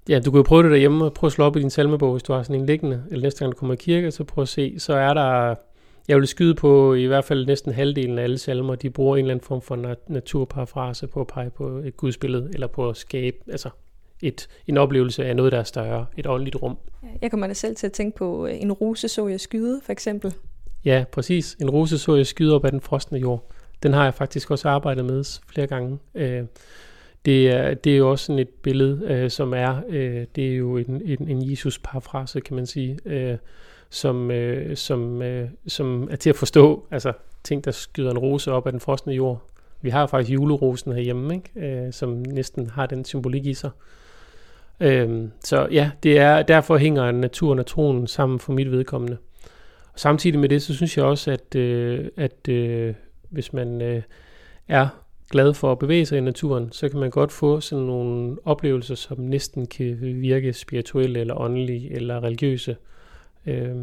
ja, 0.09 0.19
du 0.19 0.31
kan 0.31 0.39
jo 0.39 0.43
prøve 0.43 0.63
det 0.63 0.71
derhjemme, 0.71 1.05
og 1.05 1.15
prøve 1.15 1.29
at 1.29 1.33
slå 1.33 1.45
op 1.45 1.57
i 1.57 1.61
din 1.61 1.71
salmebog, 1.71 2.13
hvis 2.13 2.23
du 2.23 2.33
har 2.33 2.43
sådan 2.43 2.61
en 2.61 2.67
liggende, 2.67 3.05
eller 3.11 3.23
næste 3.23 3.39
gang 3.39 3.53
du 3.53 3.59
kommer 3.59 3.75
i 3.75 3.77
kirke, 3.77 4.11
så 4.11 4.25
prøv 4.25 4.43
at 4.43 4.49
se, 4.49 4.79
så 4.79 4.95
er 4.95 5.15
der, 5.15 5.55
jeg 6.09 6.17
vil 6.17 6.27
skyde 6.27 6.55
på 6.55 6.95
i 6.95 7.05
hvert 7.05 7.25
fald 7.25 7.47
næsten 7.47 7.73
halvdelen 7.73 8.19
af 8.19 8.23
alle 8.23 8.39
salmer, 8.39 8.75
de 8.75 8.91
bruger 8.91 9.17
en 9.17 9.25
eller 9.25 9.35
anden 9.35 9.45
form 9.45 9.63
for 9.63 9.97
naturparafrase 10.09 11.07
på 11.07 11.21
at 11.21 11.27
pege 11.27 11.51
på 11.51 11.69
et 11.69 11.97
gudsbillede, 11.97 12.51
eller 12.55 12.67
på 12.67 12.89
at 12.89 12.97
skabe, 12.97 13.37
altså 13.49 13.71
et, 14.23 14.49
en 14.67 14.77
oplevelse 14.77 15.25
af 15.25 15.37
noget, 15.37 15.53
der 15.53 15.59
er 15.59 15.63
større, 15.63 16.07
et 16.17 16.27
åndeligt 16.27 16.57
rum. 16.63 16.79
Jeg 17.23 17.31
kommer 17.31 17.47
da 17.47 17.53
selv 17.53 17.77
til 17.77 17.87
at 17.87 17.93
tænke 17.93 18.17
på 18.17 18.47
øh, 18.47 18.63
en 18.63 18.73
rose 18.73 19.09
så 19.09 19.29
jeg 19.29 19.41
skyde, 19.41 19.81
for 19.85 19.93
eksempel. 19.93 20.35
Ja, 20.85 21.05
præcis. 21.13 21.57
En 21.61 21.71
rose 21.71 21.99
så 21.99 22.15
jeg 22.15 22.27
skyde 22.27 22.55
op 22.55 22.65
af 22.65 22.71
den 22.71 22.81
frosne 22.81 23.19
jord. 23.19 23.51
Den 23.83 23.93
har 23.93 24.05
jeg 24.05 24.15
faktisk 24.15 24.51
også 24.51 24.69
arbejdet 24.69 25.05
med 25.05 25.41
flere 25.53 25.67
gange. 25.67 25.99
Øh, 26.15 26.45
det 27.25 27.51
er, 27.51 27.75
det 27.75 27.93
er 27.93 27.97
jo 27.97 28.11
også 28.11 28.25
sådan 28.25 28.39
et 28.39 28.49
billede, 28.49 29.01
øh, 29.05 29.31
som 29.31 29.55
er, 29.55 29.81
øh, 29.89 30.27
det 30.37 30.53
er 30.53 30.57
jo 30.57 30.77
en, 30.77 31.03
en, 31.05 31.29
en 31.29 31.51
Jesus-parafrase, 31.51 32.41
kan 32.41 32.57
man 32.57 32.67
sige, 32.67 32.99
øh, 33.05 33.37
som, 33.91 34.31
øh, 34.31 34.77
som, 34.77 35.23
som 35.67 36.09
er 36.11 36.17
til 36.17 36.31
at 36.31 36.37
forstå, 36.37 36.87
altså 36.91 37.13
ting, 37.45 37.65
der 37.65 37.71
skyder 37.71 38.11
en 38.11 38.19
rose 38.19 38.53
op 38.53 38.67
af 38.67 38.73
den 38.73 38.81
frosne 38.81 39.13
jord. 39.13 39.43
Vi 39.83 39.91
har 39.91 40.07
faktisk 40.07 40.35
julerosen 40.35 40.93
herhjemme, 40.93 41.35
ikke? 41.35 41.93
som 41.93 42.11
næsten 42.11 42.71
har 42.71 42.87
den 42.87 43.05
symbolik 43.05 43.47
i 43.47 43.55
sig. 43.55 43.71
Øhm, 44.81 45.31
så 45.45 45.69
ja, 45.71 45.91
det 46.03 46.19
er, 46.19 46.43
derfor 46.43 46.77
hænger 46.77 47.11
naturen 47.11 47.59
og 47.59 47.67
troen 47.67 48.07
sammen 48.07 48.39
for 48.39 48.53
mit 48.53 48.71
vedkommende. 48.71 49.17
Samtidig 50.01 50.39
med 50.39 50.49
det, 50.49 50.63
så 50.63 50.75
synes 50.75 50.97
jeg 50.97 51.05
også, 51.05 51.31
at, 51.31 51.55
øh, 51.55 52.09
at 52.17 52.49
øh, 52.49 52.95
hvis 53.31 53.53
man 53.53 53.83
øh, 53.83 54.03
er 54.69 54.89
glad 55.31 55.55
for 55.55 55.73
at 55.73 55.79
bevæge 55.79 56.07
sig 56.07 56.19
i 56.19 56.21
naturen, 56.21 56.73
så 56.73 56.89
kan 56.89 57.01
man 57.01 57.11
godt 57.11 57.33
få 57.33 57.61
sådan 57.61 57.85
nogle 57.85 58.37
oplevelser, 58.45 58.95
som 58.95 59.21
næsten 59.21 59.67
kan 59.67 59.99
virke 60.01 60.53
spirituelle 60.53 61.21
eller 61.21 61.41
åndelige 61.41 61.93
eller 61.93 62.25
religiøse. 62.25 62.77
Øh, 63.47 63.77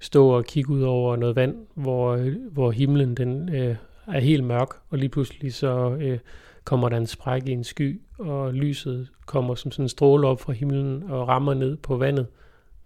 stå 0.00 0.28
og 0.28 0.44
kigge 0.44 0.70
ud 0.70 0.82
over 0.82 1.16
noget 1.16 1.36
vand, 1.36 1.56
hvor, 1.74 2.16
hvor 2.50 2.70
himlen 2.70 3.14
den 3.14 3.54
øh, 3.54 3.76
er 4.06 4.20
helt 4.20 4.44
mørk, 4.44 4.68
og 4.90 4.98
lige 4.98 5.08
pludselig 5.08 5.54
så 5.54 5.96
øh, 6.00 6.18
kommer 6.64 6.88
der 6.88 6.96
en 6.96 7.06
spræk 7.06 7.48
i 7.48 7.52
en 7.52 7.64
sky, 7.64 8.00
og 8.18 8.54
lyset 8.54 9.08
kommer 9.26 9.54
som 9.54 9.72
sådan 9.72 9.84
en 9.84 9.88
stråle 9.88 10.26
op 10.26 10.40
fra 10.40 10.52
himlen 10.52 11.02
og 11.02 11.28
rammer 11.28 11.54
ned 11.54 11.76
på 11.76 11.96
vandet, 11.96 12.26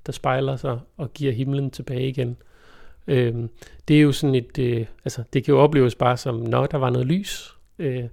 der 0.06 0.12
spejler 0.12 0.56
sig 0.56 0.78
og 0.96 1.12
giver 1.12 1.32
himlen 1.32 1.70
tilbage 1.70 2.08
igen. 2.08 2.36
Øhm, 3.06 3.50
det 3.88 3.96
er 3.96 4.00
jo 4.00 4.12
sådan 4.12 4.34
et, 4.34 4.58
øh, 4.58 4.86
altså 5.04 5.22
det 5.32 5.44
kan 5.44 5.54
jo 5.54 5.60
opleves 5.60 5.94
bare 5.94 6.16
som, 6.16 6.36
når 6.36 6.66
der 6.66 6.78
var 6.78 6.90
noget 6.90 7.06
lys, 7.06 7.56
øh, 7.78 8.04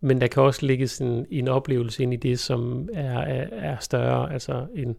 men 0.00 0.20
der 0.20 0.26
kan 0.26 0.42
også 0.42 0.66
ligge 0.66 0.88
sådan 0.88 1.26
en 1.30 1.48
oplevelse 1.48 2.02
ind 2.02 2.12
i 2.12 2.16
det, 2.16 2.38
som 2.38 2.88
er, 2.92 3.18
er, 3.18 3.46
er 3.52 3.76
større, 3.80 4.32
altså 4.32 4.66
en, 4.74 4.96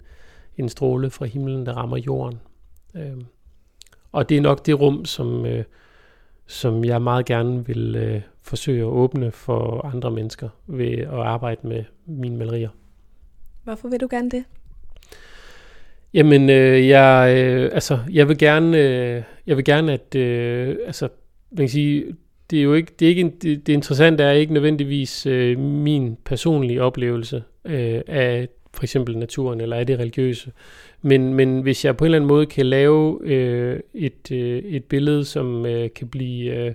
en 0.57 0.69
stråle 0.69 1.10
fra 1.10 1.25
himlen, 1.25 1.65
der 1.65 1.74
rammer 1.74 1.98
jorden. 1.98 2.39
Øhm, 2.95 3.25
og 4.12 4.29
det 4.29 4.38
er 4.38 4.41
nok 4.41 4.65
det 4.65 4.79
rum, 4.79 5.05
som, 5.05 5.45
øh, 5.45 5.63
som 6.48 6.86
jeg 6.86 7.01
meget 7.01 7.25
gerne 7.25 7.65
vil 7.65 7.95
øh, 7.95 8.21
forsøge 8.41 8.81
at 8.81 8.88
åbne 8.88 9.31
for 9.31 9.86
andre 9.93 10.12
mennesker 10.12 10.50
ved 10.67 10.91
at 10.98 11.19
arbejde 11.19 11.67
med 11.67 11.83
mine 12.05 12.38
malerier. 12.38 12.69
Hvorfor 13.63 13.88
vil 13.88 14.01
du 14.01 14.07
gerne 14.12 14.29
det? 14.29 14.43
Jamen, 16.13 16.50
øh, 16.50 16.88
jeg, 16.88 17.36
øh, 17.38 17.70
altså, 17.74 18.00
jeg 18.12 18.27
vil 18.27 18.38
gerne, 18.38 18.77
øh, 18.77 19.24
jeg 19.48 19.58
vil 19.58 19.65
gerne, 19.65 19.94
at, 19.94 20.15
øh, 20.15 20.75
altså, 20.86 21.10
man 21.51 21.58
kan 21.58 21.70
sige, 21.70 22.06
det 22.50 22.60
er 22.60 22.63
jo 22.63 22.74
ikke, 22.74 22.91
det 23.00 23.06
er 23.06 23.10
ikke 23.10 23.22
en, 23.22 23.30
det, 23.30 23.68
det 23.68 23.74
interessante 23.74 24.24
er 24.24 24.32
ikke 24.32 24.53
nødvendigvis 24.53 25.25
øh, 25.25 25.60
min 25.60 26.18
personlige 26.25 26.82
oplevelse 26.82 27.44
øh, 27.65 28.01
af 28.08 28.48
for 28.74 28.84
eksempel 28.84 29.18
naturen 29.18 29.62
eller 29.62 29.75
af 29.75 29.88
det 29.88 30.00
religiøse. 30.00 30.51
Men, 31.01 31.34
men 31.34 31.62
hvis 31.62 31.86
jeg 31.86 31.98
på 31.98 32.03
en 32.03 32.08
eller 32.08 32.18
anden 32.18 32.27
måde 32.27 32.46
kan 32.46 32.65
lave 32.65 33.20
øh, 33.24 33.80
et, 33.94 34.32
øh, 34.32 34.63
et 34.63 34.84
billede, 34.84 35.25
som 35.25 35.65
øh, 35.65 35.89
kan 35.96 36.08
blive 36.08 36.56
øh, 36.56 36.74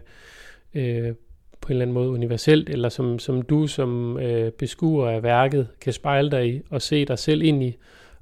øh, 0.74 1.14
på 1.60 1.68
en 1.68 1.72
eller 1.72 1.82
anden 1.82 1.94
måde 1.94 2.10
universelt, 2.10 2.68
eller 2.68 2.88
som, 2.88 3.18
som 3.18 3.42
du 3.42 3.66
som 3.66 4.18
øh, 4.18 4.52
beskuer 4.52 5.08
af 5.08 5.22
værket 5.22 5.68
kan 5.80 5.92
spejle 5.92 6.30
dig 6.30 6.54
i 6.54 6.60
og 6.70 6.82
se 6.82 7.04
dig 7.04 7.18
selv 7.18 7.42
ind 7.42 7.62
i, 7.62 7.76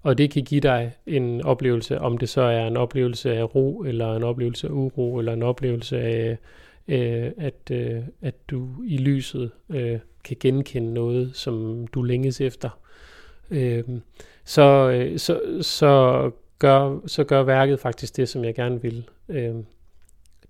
og 0.04 0.18
det 0.18 0.30
kan 0.30 0.42
give 0.42 0.60
dig 0.60 0.92
en 1.06 1.42
oplevelse, 1.42 1.98
om 2.00 2.18
det 2.18 2.28
så 2.28 2.40
er 2.40 2.66
en 2.66 2.76
oplevelse 2.76 3.34
af 3.34 3.54
ro, 3.54 3.82
eller 3.82 4.16
en 4.16 4.22
oplevelse 4.22 4.66
af 4.66 4.70
uro, 4.70 5.18
eller 5.18 5.32
en 5.32 5.42
oplevelse 5.42 6.00
af, 6.00 6.38
øh, 6.88 7.30
at, 7.38 7.70
øh, 7.70 8.02
at 8.22 8.34
du 8.50 8.68
i 8.86 8.96
lyset 8.96 9.50
øh, 9.70 9.98
kan 10.24 10.36
genkende 10.40 10.94
noget, 10.94 11.36
som 11.36 11.86
du 11.86 12.02
længes 12.02 12.40
efter. 12.40 12.78
Øh, 13.50 13.84
så, 14.44 14.90
øh, 14.90 15.18
så, 15.18 15.40
så, 15.60 16.30
gør, 16.58 17.00
så 17.06 17.24
gør 17.24 17.42
værket 17.42 17.80
faktisk 17.80 18.16
det, 18.16 18.28
som 18.28 18.44
jeg 18.44 18.54
gerne 18.54 18.82
vil. 18.82 19.08
Øh, 19.28 19.54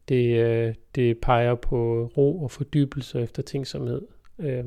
det, 0.08 0.44
øh, 0.44 0.74
det 0.94 1.18
peger 1.18 1.54
på 1.54 2.10
ro 2.16 2.42
og 2.42 2.50
fordybelse 2.50 3.20
efter 3.20 3.42
tænksomhed, 3.42 4.02
øh, 4.38 4.64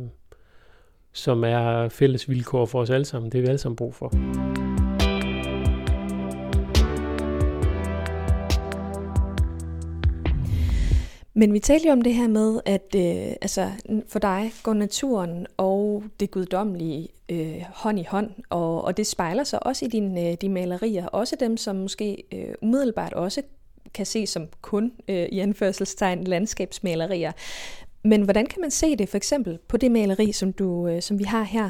som 1.13 1.43
er 1.43 1.89
fælles 1.89 2.29
vilkår 2.29 2.65
for 2.65 2.81
os 2.81 2.89
alle 2.89 3.05
sammen. 3.05 3.31
Det 3.31 3.37
er 3.37 3.41
vi 3.41 3.47
alle 3.47 3.57
sammen 3.57 3.75
brug 3.75 3.95
for. 3.95 4.56
Men 11.37 11.53
vi 11.53 11.59
talte 11.59 11.87
jo 11.87 11.91
om 11.91 12.01
det 12.01 12.13
her 12.13 12.27
med, 12.27 12.59
at 12.65 12.95
øh, 12.95 13.35
altså, 13.41 13.71
for 14.07 14.19
dig 14.19 14.51
går 14.63 14.73
naturen 14.73 15.47
og 15.57 16.03
det 16.19 16.31
guddommelige 16.31 17.07
øh, 17.29 17.61
hånd 17.73 17.99
i 17.99 18.05
hånd, 18.09 18.29
og, 18.49 18.83
og 18.83 18.97
det 18.97 19.07
spejler 19.07 19.43
sig 19.43 19.65
også 19.65 19.85
i 19.85 19.87
dine, 19.87 20.29
øh, 20.29 20.37
dine 20.41 20.53
malerier, 20.53 21.05
også 21.05 21.35
dem, 21.39 21.57
som 21.57 21.75
måske 21.75 22.23
øh, 22.33 22.53
umiddelbart 22.61 23.13
også 23.13 23.41
kan 23.93 24.05
ses 24.05 24.29
som 24.29 24.47
kun 24.61 24.91
øh, 25.07 25.25
i 25.25 25.39
anførselstegn 25.39 26.23
landskabsmalerier. 26.23 27.31
Men 28.03 28.21
hvordan 28.21 28.45
kan 28.45 28.61
man 28.61 28.71
se 28.71 28.95
det 28.95 29.09
for 29.09 29.17
eksempel 29.17 29.59
på 29.67 29.77
det 29.77 29.91
maleri, 29.91 30.31
som, 30.31 30.53
du, 30.53 30.87
øh, 30.87 31.01
som 31.01 31.19
vi 31.19 31.23
har 31.23 31.43
her? 31.43 31.69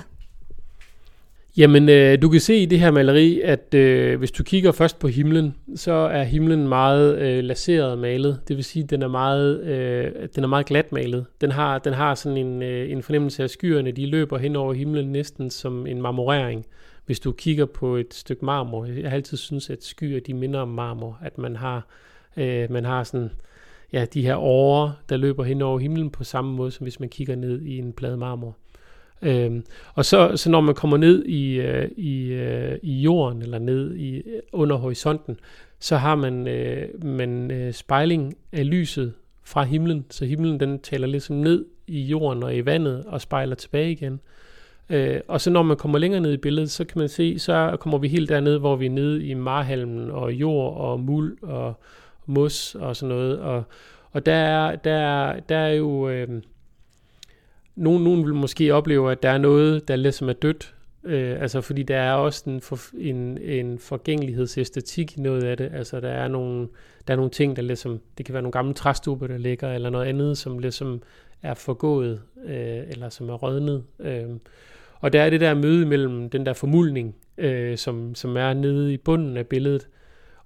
Jamen, 1.58 1.90
øh, 1.90 2.22
du 2.22 2.30
kan 2.30 2.40
se 2.40 2.56
i 2.56 2.66
det 2.66 2.80
her 2.80 2.92
maleri, 2.92 3.42
at 3.42 3.74
øh, 3.74 4.20
hvis 4.20 4.32
du 4.32 4.44
kigger 4.44 4.72
først 4.72 5.00
på 5.00 5.08
himlen, 5.08 5.56
så 5.76 5.92
er 5.92 6.24
himlen 6.24 6.68
meget 6.68 7.18
øh, 7.20 7.44
laseret 7.44 7.98
malet. 7.98 8.40
Det 8.48 8.56
vil 8.56 8.64
sige, 8.64 8.84
at 8.84 8.90
den 8.90 9.02
er 9.02 9.08
meget, 9.08 9.64
øh, 9.64 10.12
den 10.36 10.44
er 10.44 10.48
meget 10.48 10.66
glat 10.66 10.92
malet. 10.92 11.26
Den 11.42 11.52
har, 11.52 11.80
den 11.80 11.94
har 11.94 12.16
sådan 12.16 12.38
en, 12.38 12.64
øh, 12.64 12.92
en 12.92 13.04
fornemmelse 13.04 13.44
af 13.44 13.50
skyerne, 13.50 13.92
de 13.92 14.06
løber 14.06 14.38
hen 14.38 14.56
over 14.56 14.74
himlen 14.74 15.12
næsten 15.12 15.50
som 15.50 15.88
en 15.88 16.02
marmorering. 16.02 16.66
Hvis 17.06 17.20
du 17.20 17.32
kigger 17.32 17.66
på 17.66 17.96
et 17.96 18.14
stykke 18.14 18.46
marmor, 18.46 18.86
jeg 18.86 19.10
har 19.10 19.16
altid 19.16 19.38
synes, 19.38 19.70
at 19.70 19.84
skyer 19.84 20.20
de 20.20 20.34
minder 20.34 20.60
om 20.60 20.68
marmor, 20.68 21.20
at 21.22 21.38
man 21.38 21.56
har, 21.56 21.88
øh, 22.38 22.72
man 22.72 22.86
har 22.86 23.04
sådan, 23.04 23.32
ja, 23.94 24.06
de 24.14 24.22
her 24.22 24.36
årer, 24.36 24.92
der 25.10 25.18
løber 25.18 25.44
hen 25.44 25.62
over 25.62 25.80
himlen 25.80 26.10
på 26.10 26.24
samme 26.24 26.56
måde, 26.56 26.72
som 26.72 26.84
hvis 26.84 27.00
man 27.00 27.10
kigger 27.10 27.36
ned 27.36 27.62
i 27.62 27.78
en 27.78 27.94
plade 27.94 28.18
marmor. 28.18 28.56
Øhm, 29.22 29.66
og 29.94 30.06
så, 30.06 30.32
så 30.36 30.50
når 30.50 30.62
man 30.62 30.76
kommer 30.76 30.98
ned 30.98 31.26
i, 31.26 31.54
øh, 31.60 31.90
i, 31.98 32.28
øh, 32.28 32.78
i 32.84 33.02
jorden, 33.02 33.42
eller 33.42 33.60
ned 33.60 33.96
i, 33.96 34.24
under 34.52 34.76
horisonten, 34.76 35.40
så 35.80 35.98
har 35.98 36.16
man, 36.16 36.48
øh, 36.48 37.06
man 37.06 37.52
øh, 37.52 37.74
spejling 37.74 38.38
af 38.52 38.70
lyset 38.70 39.14
fra 39.44 39.64
himlen, 39.64 40.06
så 40.10 40.26
himlen 40.26 40.60
den 40.60 40.80
taler 40.80 41.08
ligesom 41.08 41.36
ned 41.36 41.66
i 41.88 42.02
jorden 42.02 42.44
og 42.44 42.56
i 42.56 42.66
vandet 42.66 43.04
og 43.06 43.22
spejler 43.22 43.56
tilbage 43.56 43.92
igen. 43.92 44.20
Øh, 44.90 45.20
og 45.28 45.42
så 45.42 45.50
når 45.50 45.64
man 45.64 45.78
kommer 45.78 45.98
længere 45.98 46.22
ned 46.22 46.34
i 46.34 46.38
billedet, 46.38 46.72
så 46.72 46.86
kan 46.86 47.00
man 47.00 47.10
se, 47.10 47.40
så 47.40 47.78
kommer 47.80 47.98
vi 47.98 48.08
helt 48.08 48.30
derned, 48.30 48.58
hvor 48.58 48.76
vi 48.76 48.86
er 48.86 48.90
nede 48.90 49.26
i 49.26 49.34
marhalmen 49.34 50.12
og 50.12 50.34
jord 50.34 50.78
og 50.78 51.00
muld 51.00 51.38
og 51.42 51.74
mos 52.26 52.76
og 52.76 52.96
sådan 52.96 53.16
noget. 53.16 53.40
Og, 53.40 53.64
og 54.12 54.26
der, 54.26 54.34
er, 54.34 54.76
der, 54.76 55.34
der 55.40 55.58
er 55.58 55.74
jo... 55.74 56.10
Øh, 56.10 56.42
nogen, 57.78 58.04
nogen 58.04 58.26
vil 58.26 58.34
måske 58.34 58.74
opleve, 58.74 59.12
at 59.12 59.24
der 59.24 59.30
er 59.30 59.38
noget, 59.38 59.88
der 59.88 59.96
ligesom 59.96 60.30
er 60.30 60.34
dødt, 60.34 60.76
øh, 61.04 61.42
altså 61.42 61.62
fordi 61.62 61.84
der 61.84 61.98
er 61.98 62.14
også 62.14 62.50
en, 62.50 62.62
for, 62.62 62.80
en, 62.98 63.38
en 63.38 63.80
forgængelighedsæstetik 63.80 65.18
i 65.18 65.22
noget 65.22 65.44
af 65.44 65.58
det, 65.58 65.70
altså 65.74 66.00
der 66.00 66.10
er 66.10 66.28
nogle, 66.28 66.68
der 67.08 67.14
er 67.14 67.18
nogle 67.18 67.32
ting, 67.32 67.56
der 67.56 67.62
ligesom, 67.62 68.00
det 68.18 68.26
kan 68.26 68.34
være 68.34 68.42
nogle 68.42 68.52
gamle 68.52 68.74
træstube, 68.74 69.28
der 69.28 69.38
ligger, 69.38 69.74
eller 69.74 69.90
noget 69.90 70.06
andet, 70.06 70.38
som 70.38 70.60
ligesom 70.60 71.02
er 71.42 71.54
forgået, 71.54 72.22
øh, 72.46 72.80
eller 72.88 73.10
som 73.10 73.30
er 73.30 73.34
rødnet. 73.34 73.84
Øh. 74.00 74.30
Og 75.00 75.14
der 75.14 75.22
er 75.22 75.30
det 75.30 75.42
der 75.42 75.54
møde 75.54 75.86
mellem 75.86 76.30
den 76.30 76.46
der 76.46 76.54
formulning, 76.54 77.16
øh, 77.38 77.78
som, 77.78 78.16
som 78.16 78.38
er 78.38 78.54
nede 78.54 78.94
i 78.94 78.98
bunden 78.98 79.38
af 79.38 79.48
billedet, 79.48 79.88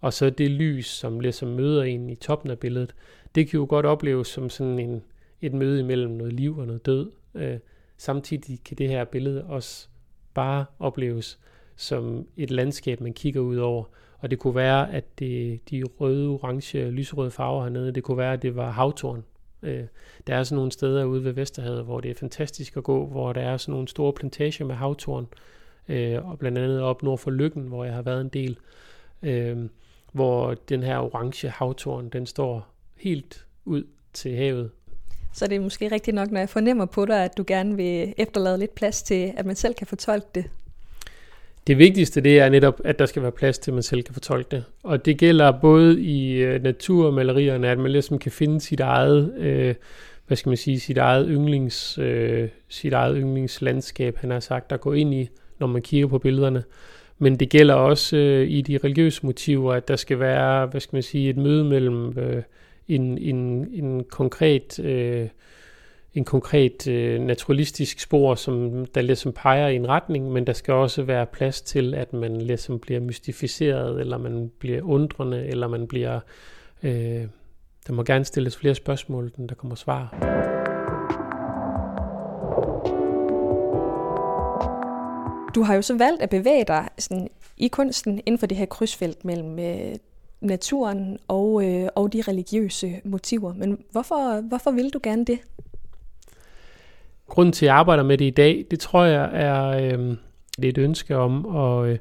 og 0.01 0.13
så 0.13 0.29
det 0.29 0.51
lys, 0.51 0.87
som 0.87 1.19
ligesom 1.19 1.49
møder 1.49 1.83
en 1.83 2.09
i 2.09 2.15
toppen 2.15 2.51
af 2.51 2.59
billedet. 2.59 2.95
Det 3.35 3.49
kan 3.49 3.59
jo 3.59 3.65
godt 3.69 3.85
opleves 3.85 4.27
som 4.27 4.49
sådan 4.49 4.79
en, 4.79 5.01
et 5.41 5.53
møde 5.53 5.79
imellem 5.79 6.11
noget 6.11 6.33
liv 6.33 6.57
og 6.57 6.65
noget 6.67 6.85
død. 6.85 7.11
Øh, 7.35 7.59
samtidig 7.97 8.63
kan 8.63 8.77
det 8.77 8.89
her 8.89 9.03
billede 9.03 9.43
også 9.43 9.87
bare 10.33 10.65
opleves 10.79 11.39
som 11.75 12.27
et 12.37 12.51
landskab, 12.51 13.01
man 13.01 13.13
kigger 13.13 13.41
ud 13.41 13.57
over. 13.57 13.83
Og 14.19 14.31
det 14.31 14.39
kunne 14.39 14.55
være, 14.55 14.93
at 14.93 15.19
det, 15.19 15.69
de 15.69 15.83
røde, 15.83 16.29
orange, 16.29 16.91
lyserøde 16.91 17.31
farver 17.31 17.63
hernede, 17.63 17.91
det 17.91 18.03
kunne 18.03 18.17
være, 18.17 18.33
at 18.33 18.41
det 18.41 18.55
var 18.55 18.71
havtorn. 18.71 19.23
Øh, 19.63 19.83
der 20.27 20.35
er 20.35 20.43
sådan 20.43 20.55
nogle 20.55 20.71
steder 20.71 21.05
ude 21.05 21.23
ved 21.23 21.31
Vesterhavet, 21.31 21.83
hvor 21.83 21.99
det 21.99 22.11
er 22.11 22.15
fantastisk 22.15 22.77
at 22.77 22.83
gå, 22.83 23.05
hvor 23.05 23.33
der 23.33 23.41
er 23.41 23.57
sådan 23.57 23.71
nogle 23.71 23.87
store 23.87 24.13
plantager 24.13 24.65
med 24.65 24.75
havtorn, 24.75 25.27
øh, 25.87 26.29
og 26.29 26.39
blandt 26.39 26.57
andet 26.57 26.81
op 26.81 27.03
nord 27.03 27.17
for 27.17 27.31
Lykken, 27.31 27.63
hvor 27.63 27.85
jeg 27.85 27.93
har 27.93 28.01
været 28.01 28.21
en 28.21 28.29
del, 28.29 28.57
øh, 29.21 29.57
hvor 30.11 30.53
den 30.53 30.83
her 30.83 30.97
orange 30.97 31.49
havtorn, 31.49 32.09
den 32.09 32.25
står 32.25 32.73
helt 32.95 33.45
ud 33.65 33.83
til 34.13 34.35
havet, 34.35 34.71
så 35.33 35.47
det 35.47 35.55
er 35.55 35.59
måske 35.59 35.91
rigtigt 35.91 36.15
nok, 36.15 36.31
når 36.31 36.39
jeg 36.39 36.49
fornemmer 36.49 36.85
på 36.85 37.05
dig, 37.05 37.23
at 37.23 37.37
du 37.37 37.43
gerne 37.47 37.75
vil 37.75 38.13
efterlade 38.17 38.57
lidt 38.57 38.75
plads 38.75 39.03
til, 39.03 39.33
at 39.37 39.45
man 39.45 39.55
selv 39.55 39.73
kan 39.73 39.87
fortolke 39.87 40.27
det. 40.35 40.45
Det 41.67 41.77
vigtigste 41.77 42.21
det 42.21 42.39
er 42.39 42.49
netop, 42.49 42.81
at 42.83 42.99
der 42.99 43.05
skal 43.05 43.21
være 43.21 43.31
plads 43.31 43.59
til, 43.59 43.71
at 43.71 43.75
man 43.75 43.83
selv 43.83 44.03
kan 44.03 44.13
fortolke 44.13 44.47
det. 44.51 44.63
Og 44.83 45.05
det 45.05 45.17
gælder 45.17 45.51
både 45.51 46.01
i 46.01 46.33
øh, 46.33 46.63
naturmalerierne, 46.63 47.69
at 47.69 47.79
man 47.79 47.91
ligesom 47.91 48.19
kan 48.19 48.31
finde 48.31 48.61
sit 48.61 48.79
eget, 48.79 49.33
øh, 49.37 49.75
hvad 50.27 50.37
skal 50.37 50.49
man 50.49 50.57
sige, 50.57 50.79
sit 50.79 50.97
eget, 50.97 51.27
yndlings, 51.29 51.97
øh, 51.97 52.49
sit 52.69 52.93
eget 52.93 53.17
yndlingslandskab, 53.17 54.17
han 54.17 54.31
har 54.31 54.39
sagt, 54.39 54.71
at 54.71 54.81
gå 54.81 54.93
ind 54.93 55.13
i, 55.13 55.29
når 55.59 55.67
man 55.67 55.81
kigger 55.81 56.07
på 56.07 56.17
billederne. 56.17 56.63
Men 57.19 57.35
det 57.35 57.49
gælder 57.49 57.73
også 57.73 58.17
øh, 58.17 58.47
i 58.49 58.61
de 58.61 58.77
religiøse 58.77 59.25
motiver, 59.25 59.73
at 59.73 59.87
der 59.87 59.95
skal 59.95 60.19
være, 60.19 60.65
hvad 60.65 60.81
skal 60.81 60.95
man 60.95 61.03
sige, 61.03 61.29
et 61.29 61.37
møde 61.37 61.63
mellem 61.63 62.19
øh, 62.19 62.43
en, 62.95 63.17
en, 63.17 63.67
en 63.71 64.03
konkret, 64.03 64.79
øh, 64.79 65.27
en 66.13 66.25
konkret 66.25 66.87
øh, 66.87 67.21
naturalistisk 67.21 67.99
spor, 67.99 68.35
som 68.35 68.85
der 68.85 69.01
ligesom 69.01 69.33
peger 69.33 69.67
i 69.67 69.75
en 69.75 69.87
retning, 69.87 70.31
men 70.31 70.47
der 70.47 70.53
skal 70.53 70.73
også 70.73 71.03
være 71.03 71.25
plads 71.25 71.61
til, 71.61 71.93
at 71.93 72.13
man 72.13 72.41
ligesom 72.41 72.79
bliver 72.79 72.99
mystificeret, 72.99 73.99
eller 73.99 74.17
man 74.17 74.51
bliver 74.59 74.81
undrende, 74.81 75.45
eller 75.45 75.67
man 75.67 75.87
bliver... 75.87 76.19
Øh, 76.83 77.25
der 77.87 77.93
må 77.93 78.03
gerne 78.03 78.25
stilles 78.25 78.57
flere 78.57 78.75
spørgsmål, 78.75 79.31
end 79.37 79.49
der 79.49 79.55
kommer 79.55 79.75
svar. 79.75 80.17
Du 85.55 85.63
har 85.63 85.75
jo 85.75 85.81
så 85.81 85.97
valgt 85.97 86.21
at 86.21 86.29
bevæge 86.29 86.65
dig 86.67 86.87
sådan, 86.97 87.27
i 87.57 87.67
kunsten 87.67 88.21
inden 88.25 88.37
for 88.37 88.45
det 88.45 88.57
her 88.57 88.65
krydsfelt 88.65 89.25
mellem 89.25 89.59
øh, 89.59 89.95
naturen 90.41 91.17
og, 91.27 91.65
øh, 91.65 91.87
og 91.95 92.13
de 92.13 92.21
religiøse 92.21 93.01
motiver. 93.03 93.53
Men 93.53 93.83
hvorfor, 93.91 94.41
hvorfor 94.41 94.71
vil 94.71 94.89
du 94.89 94.99
gerne 95.03 95.25
det? 95.25 95.39
Grunden 97.27 97.53
til, 97.53 97.65
at 97.65 97.67
jeg 97.67 97.75
arbejder 97.75 98.03
med 98.03 98.17
det 98.17 98.25
i 98.25 98.29
dag, 98.29 98.65
det 98.71 98.79
tror 98.79 99.03
jeg 99.03 99.29
er 99.33 99.67
øh, 99.67 100.17
det 100.57 100.65
er 100.65 100.69
et 100.69 100.77
ønske 100.77 101.17
om 101.17 101.55
at, 101.55 101.89
øh, 101.89 101.97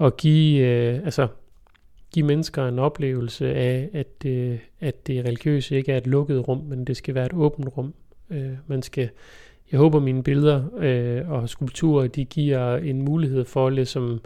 at 0.00 0.16
give, 0.16 0.66
øh, 0.66 0.94
altså, 1.04 1.28
give 2.12 2.26
mennesker 2.26 2.68
en 2.68 2.78
oplevelse 2.78 3.54
af, 3.54 3.88
at, 3.92 4.26
øh, 4.26 4.58
at 4.80 5.06
det 5.06 5.24
religiøse 5.24 5.76
ikke 5.76 5.92
er 5.92 5.96
et 5.96 6.06
lukket 6.06 6.48
rum, 6.48 6.58
men 6.58 6.84
det 6.84 6.96
skal 6.96 7.14
være 7.14 7.26
et 7.26 7.32
åbent 7.32 7.76
rum. 7.76 7.94
Øh, 8.30 8.52
man 8.66 8.82
skal, 8.82 9.10
jeg 9.72 9.78
håber, 9.78 10.00
mine 10.00 10.22
billeder 10.22 10.64
øh, 10.78 11.30
og 11.30 11.48
skulpturer, 11.48 12.06
de 12.06 12.24
giver 12.24 12.76
en 12.76 13.02
mulighed 13.02 13.44
for 13.44 13.70
ligesom 13.70 14.20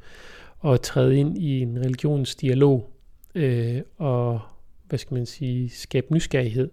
at 0.64 0.80
træde 0.80 1.16
ind 1.16 1.38
i 1.38 1.60
en 1.60 1.78
religionsdialog 1.78 2.90
øh, 3.34 3.80
og 3.98 4.40
hvad 4.88 4.98
skal 4.98 5.14
man 5.14 5.26
sige, 5.26 5.70
skabe 5.70 6.14
nysgerrighed, 6.14 6.70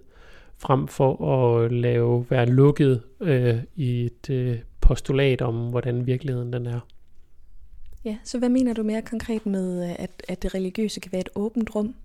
frem 0.58 0.88
for 0.88 1.36
at 1.36 1.72
lave, 1.72 2.26
være 2.30 2.46
lukket 2.46 3.02
øh, 3.22 3.56
i 3.76 4.06
et 4.06 4.30
øh, 4.30 4.58
postulat 4.82 5.42
om, 5.42 5.56
hvordan 5.56 6.06
virkeligheden 6.06 6.54
den 6.54 6.66
er. 6.66 6.80
Ja, 8.06 8.18
så 8.24 8.40
hvad 8.40 8.50
mener 8.50 8.74
du 8.74 8.84
mere 8.84 9.02
konkret 9.02 9.46
med, 9.46 9.96
at, 10.00 10.24
at 10.28 10.44
det 10.44 10.56
religiøse 10.56 11.00
kan 11.00 11.12
være 11.12 11.22
et 11.22 11.30
åbent 11.36 11.76
rum? 11.76 11.96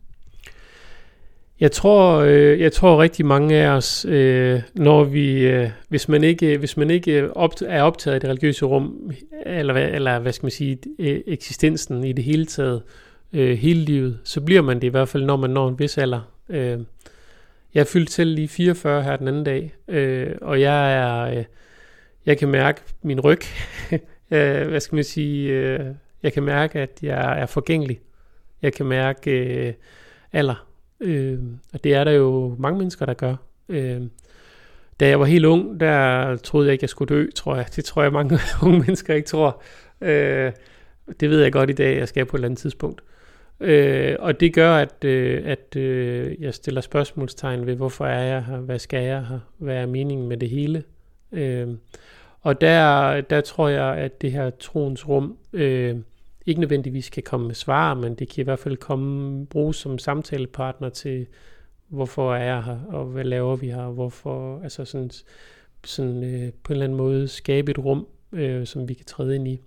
Jeg 1.61 1.73
tror, 1.73 2.17
øh, 2.17 2.61
jeg 2.61 2.73
tror 2.73 3.03
rigtig 3.03 3.27
mange 3.27 3.55
af 3.55 3.69
os, 3.69 4.05
øh, 4.05 4.61
når 4.75 5.05
vi, 5.05 5.47
øh, 5.47 5.71
hvis 5.89 6.09
man 6.09 6.25
ikke, 6.25 6.59
hvis 6.59 6.77
man 6.77 6.91
ikke 6.91 7.37
opt, 7.37 7.63
er 7.63 7.83
optaget 7.83 8.15
af 8.15 8.21
det 8.21 8.31
religiøse 8.31 8.65
rum, 8.65 9.13
eller, 9.47 9.75
eller 9.75 10.19
hvad 10.19 10.33
skal 10.33 10.45
man 10.45 10.51
sige, 10.51 10.79
øh, 10.99 11.21
eksistensen 11.27 12.05
i 12.05 12.13
det 12.13 12.25
hele 12.25 12.47
taget, 12.47 12.83
øh, 12.87 13.06
Øh, 13.37 13.59
hele 13.59 13.81
livet, 13.81 14.19
så 14.25 14.41
bliver 14.41 14.63
man 14.63 14.77
det 14.77 14.85
i 14.85 14.91
hvert 14.91 15.09
fald, 15.09 15.25
når 15.25 15.37
man 15.37 15.51
når 15.51 15.69
en 15.69 15.79
vis 15.79 15.99
alder. 15.99 16.21
Øh, 16.49 16.81
jeg 17.75 17.81
er 17.81 17.85
fyldt 17.85 18.11
selv 18.11 18.31
lige 18.35 18.49
44 18.49 19.03
her 19.03 19.17
den 19.17 19.29
anden 19.29 19.45
dag, 19.45 19.75
øh, 19.89 20.35
og 20.41 20.61
jeg 20.61 20.95
er, 20.95 21.39
øh, 21.39 21.45
jeg 22.27 22.39
kan 22.39 22.49
mærke 22.49 22.81
min 23.03 23.21
ryg, 23.21 23.41
øh, 24.31 24.69
hvad 24.69 24.81
skal 24.81 24.97
man 24.97 25.05
sige, 25.05 25.53
øh, 25.53 25.81
jeg 26.23 26.33
kan 26.33 26.43
mærke, 26.43 26.81
at 26.81 26.99
jeg 27.03 27.41
er 27.41 27.47
forgængelig. 27.47 28.01
Jeg 28.63 28.73
kan 28.73 28.87
mærke 28.87 29.31
øh, 29.31 29.73
alder, 30.33 30.67
øh, 31.01 31.39
og 31.73 31.85
det 31.85 31.95
er 31.95 32.05
der 32.05 32.13
jo 32.13 32.57
mange 32.59 32.79
mennesker, 32.79 33.07
der 33.07 33.15
gør. 33.15 33.35
Øh, 33.69 34.03
da 35.01 35.09
jeg 35.09 35.21
var 35.21 35.27
helt 35.27 35.45
ung, 35.45 35.81
der 35.81 36.37
troede 36.37 36.67
jeg 36.67 36.73
ikke, 36.73 36.83
jeg 36.83 36.91
skulle 36.91 37.15
dø, 37.17 37.27
tror 37.35 37.57
jeg. 37.57 37.67
Det 37.77 37.85
tror 37.85 38.03
jeg, 38.03 38.13
mange 38.13 38.39
unge 38.63 38.79
mennesker 38.79 39.15
ikke 39.15 39.29
tror. 39.29 39.63
Øh, 40.01 40.53
det 41.21 41.31
ved 41.31 41.43
jeg 41.43 41.53
godt 41.53 41.71
i 41.71 41.73
dag, 41.73 41.99
jeg 41.99 42.09
skal 42.09 42.27
på 42.27 42.37
et 42.37 42.39
eller 42.39 42.49
andet 42.49 42.59
tidspunkt. 42.59 43.01
Øh, 43.01 43.16
Øh, 43.61 44.17
og 44.19 44.41
det 44.41 44.55
gør, 44.55 44.77
at, 44.77 45.05
øh, 45.05 45.43
at 45.45 45.77
øh, 45.77 46.43
jeg 46.43 46.55
stiller 46.55 46.81
spørgsmålstegn 46.81 47.67
ved, 47.67 47.75
hvorfor 47.75 48.07
er 48.07 48.23
jeg 48.23 48.45
her, 48.45 48.57
hvad 48.57 48.79
skal 48.79 49.05
jeg 49.05 49.27
her, 49.27 49.39
hvad 49.59 49.77
er 49.77 49.87
meningen 49.87 50.29
med 50.29 50.37
det 50.37 50.51
hele. 50.51 50.85
Øh, 51.33 51.69
og 52.41 52.61
der, 52.61 53.21
der 53.21 53.41
tror 53.41 53.69
jeg, 53.69 53.97
at 53.97 54.23
det 54.23 54.33
her 54.33 54.51
troens 54.51 55.09
rum 55.09 55.39
øh, 55.53 55.97
ikke 56.47 56.61
nødvendigvis 56.61 57.11
kan 57.11 57.23
komme 57.23 57.47
med 57.47 57.55
svar, 57.55 57.95
men 57.95 58.15
det 58.15 58.29
kan 58.29 58.43
i 58.43 58.45
hvert 58.45 58.59
fald 58.59 58.77
komme 58.77 59.47
bruges 59.47 59.77
som 59.77 59.99
samtalepartner 59.99 60.89
til, 60.89 61.27
hvorfor 61.89 62.35
er 62.35 62.45
jeg 62.45 62.65
her, 62.65 62.79
og 62.89 63.05
hvad 63.05 63.25
laver 63.25 63.57
vi 63.57 63.67
her, 63.67 63.83
og 63.83 63.93
hvorfor, 63.93 64.61
altså 64.63 64.85
sådan, 64.85 65.11
sådan 65.85 66.25
øh, 66.25 66.53
på 66.63 66.73
en 66.73 66.75
eller 66.75 66.85
anden 66.85 66.99
måde 66.99 67.29
skabe 67.29 67.71
et 67.71 67.79
rum, 67.79 68.07
øh, 68.33 68.67
som 68.67 68.89
vi 68.89 68.95
kan 68.95 69.07
træde 69.07 69.35
ind 69.35 69.49
i. 69.49 69.61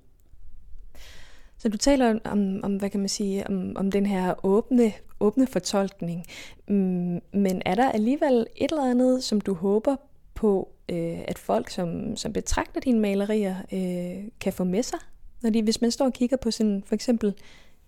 Så 1.59 1.69
du 1.69 1.77
taler 1.77 2.19
om, 2.25 2.59
om 2.63 2.75
hvad 2.75 2.89
kan 2.89 2.99
man 2.99 3.09
sige, 3.09 3.47
om, 3.47 3.73
om 3.75 3.91
den 3.91 4.05
her 4.05 4.45
åbne, 4.45 4.93
åbne 5.19 5.47
fortolkning. 5.47 6.25
Mm, 6.67 7.19
men 7.33 7.61
er 7.65 7.75
der 7.75 7.91
alligevel 7.91 8.47
et 8.55 8.71
eller 8.71 8.91
andet, 8.91 9.23
som 9.23 9.41
du 9.41 9.53
håber 9.53 9.95
på, 10.35 10.69
øh, 10.89 11.19
at 11.27 11.39
folk, 11.39 11.69
som, 11.69 12.15
som 12.15 12.33
betragter 12.33 12.81
dine 12.81 12.99
malerier, 12.99 13.55
øh, 13.73 14.23
kan 14.39 14.53
få 14.53 14.63
med 14.63 14.83
sig? 14.83 14.99
Når 15.41 15.49
de, 15.49 15.61
hvis 15.61 15.81
man 15.81 15.91
står 15.91 16.05
og 16.05 16.13
kigger 16.13 16.37
på 16.37 16.51
sådan, 16.51 16.83
for 16.85 16.95
eksempel 16.95 17.33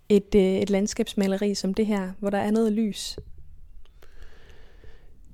et, 0.08 0.34
øh, 0.34 0.42
et 0.42 0.70
landskabsmaleri 0.70 1.54
som 1.54 1.74
det 1.74 1.86
her, 1.86 2.08
hvor 2.18 2.30
der 2.30 2.38
er 2.38 2.50
noget 2.50 2.72
lys. 2.72 3.18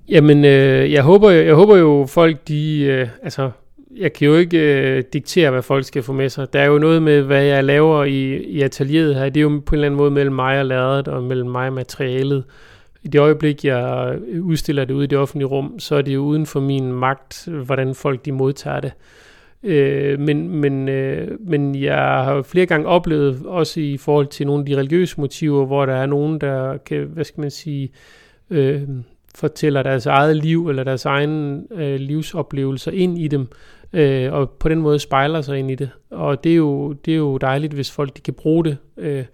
Jamen, 0.07 0.45
øh, 0.45 0.91
jeg, 0.91 1.03
håber, 1.03 1.29
jeg 1.29 1.55
håber 1.55 1.77
jo 1.77 2.05
folk, 2.09 2.47
de, 2.47 2.81
øh, 2.81 3.09
altså 3.23 3.51
jeg 3.97 4.13
kan 4.13 4.27
jo 4.27 4.35
ikke 4.35 4.57
øh, 4.57 5.03
diktere, 5.13 5.51
hvad 5.51 5.61
folk 5.61 5.85
skal 5.85 6.03
få 6.03 6.13
med 6.13 6.29
sig. 6.29 6.53
Der 6.53 6.59
er 6.59 6.65
jo 6.65 6.77
noget 6.77 7.01
med, 7.03 7.21
hvad 7.21 7.43
jeg 7.43 7.63
laver 7.63 8.03
i, 8.03 8.37
i 8.37 8.61
atelieret 8.61 9.15
her. 9.15 9.29
Det 9.29 9.37
er 9.37 9.41
jo 9.41 9.61
på 9.65 9.75
en 9.75 9.77
eller 9.77 9.85
anden 9.85 9.97
måde 9.97 10.11
mellem 10.11 10.35
mig 10.35 10.59
og 10.59 10.65
lærret, 10.65 11.07
og 11.07 11.23
mellem 11.23 11.49
mig 11.49 11.67
og 11.67 11.73
materialet. 11.73 12.43
I 13.03 13.07
det 13.07 13.19
øjeblik, 13.19 13.65
jeg 13.65 14.17
udstiller 14.41 14.85
det 14.85 14.93
ude 14.93 15.03
i 15.03 15.07
det 15.07 15.17
offentlige 15.17 15.47
rum, 15.47 15.79
så 15.79 15.95
er 15.95 16.01
det 16.01 16.13
jo 16.13 16.19
uden 16.19 16.45
for 16.45 16.59
min 16.59 16.91
magt, 16.91 17.47
hvordan 17.65 17.95
folk 17.95 18.25
de 18.25 18.31
modtager 18.31 18.79
det. 18.79 18.91
Øh, 19.63 20.19
men, 20.19 20.49
men, 20.49 20.89
øh, 20.89 21.27
men 21.39 21.75
jeg 21.75 21.97
har 21.97 22.41
flere 22.41 22.65
gange 22.65 22.87
oplevet, 22.87 23.41
også 23.45 23.79
i 23.79 23.97
forhold 23.97 24.27
til 24.27 24.47
nogle 24.47 24.61
af 24.61 24.65
de 24.65 24.77
religiøse 24.77 25.19
motiver, 25.19 25.65
hvor 25.65 25.85
der 25.85 25.95
er 25.95 26.05
nogen, 26.05 26.41
der 26.41 26.77
kan, 26.77 27.07
hvad 27.13 27.23
skal 27.23 27.41
man 27.41 27.51
sige, 27.51 27.91
øh, 28.49 28.81
fortæller 29.35 29.83
deres 29.83 30.05
eget 30.05 30.35
liv 30.35 30.69
eller 30.69 30.83
deres 30.83 31.05
egen 31.05 31.67
øh, 31.71 31.95
livsoplevelser 31.99 32.91
ind 32.91 33.19
i 33.19 33.27
dem, 33.27 33.47
øh, 33.93 34.33
og 34.33 34.49
på 34.49 34.69
den 34.69 34.81
måde 34.81 34.99
spejler 34.99 35.41
sig 35.41 35.59
ind 35.59 35.71
i 35.71 35.75
det. 35.75 35.89
Og 36.09 36.43
det 36.43 36.51
er 36.51 36.55
jo, 36.55 36.93
det 36.93 37.13
er 37.13 37.17
jo 37.17 37.37
dejligt, 37.37 37.73
hvis 37.73 37.91
folk 37.91 38.15
de 38.15 38.21
kan 38.21 38.33
bruge 38.33 38.65
det. 38.65 38.77
Øh, 38.97 39.25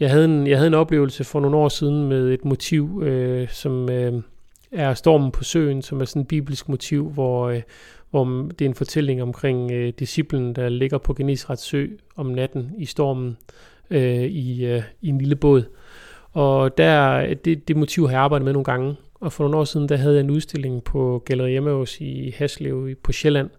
jeg, 0.00 0.10
havde 0.10 0.24
en, 0.24 0.46
jeg 0.46 0.58
havde 0.58 0.66
en 0.66 0.74
oplevelse 0.74 1.24
for 1.24 1.40
nogle 1.40 1.56
år 1.56 1.68
siden 1.68 2.08
med 2.08 2.32
et 2.32 2.44
motiv, 2.44 3.02
øh, 3.04 3.48
som 3.48 3.90
øh, 3.90 4.22
er 4.72 4.94
Stormen 4.94 5.30
på 5.30 5.44
søen, 5.44 5.82
som 5.82 6.00
er 6.00 6.04
sådan 6.04 6.22
et 6.22 6.28
bibelsk 6.28 6.68
motiv, 6.68 7.10
hvor, 7.10 7.48
øh, 7.48 7.62
hvor 8.10 8.24
det 8.58 8.64
er 8.64 8.68
en 8.68 8.74
fortælling 8.74 9.22
omkring 9.22 9.72
øh, 9.72 9.92
disciplen, 9.98 10.56
der 10.56 10.68
ligger 10.68 10.98
på 10.98 11.14
Genisrets 11.14 11.62
sø 11.62 11.86
om 12.16 12.26
natten 12.26 12.70
i 12.78 12.84
stormen 12.84 13.36
øh, 13.90 14.22
i, 14.22 14.66
øh, 14.66 14.82
i 15.00 15.08
en 15.08 15.18
lille 15.18 15.36
båd. 15.36 15.64
Og 16.32 16.78
der, 16.78 17.34
det, 17.34 17.68
det 17.68 17.76
motiv 17.76 18.06
har 18.06 18.12
jeg 18.12 18.20
arbejdet 18.20 18.44
med 18.44 18.52
nogle 18.52 18.64
gange, 18.64 18.96
og 19.20 19.32
for 19.32 19.44
nogle 19.44 19.56
år 19.56 19.64
siden, 19.64 19.88
der 19.88 19.96
havde 19.96 20.14
jeg 20.14 20.20
en 20.20 20.30
udstilling 20.30 20.84
på 20.84 21.22
Galleri 21.24 21.56
Emmaus 21.56 22.00
i 22.00 22.34
Haslev 22.36 22.94
på 23.02 23.12
Sjælland, 23.12 23.50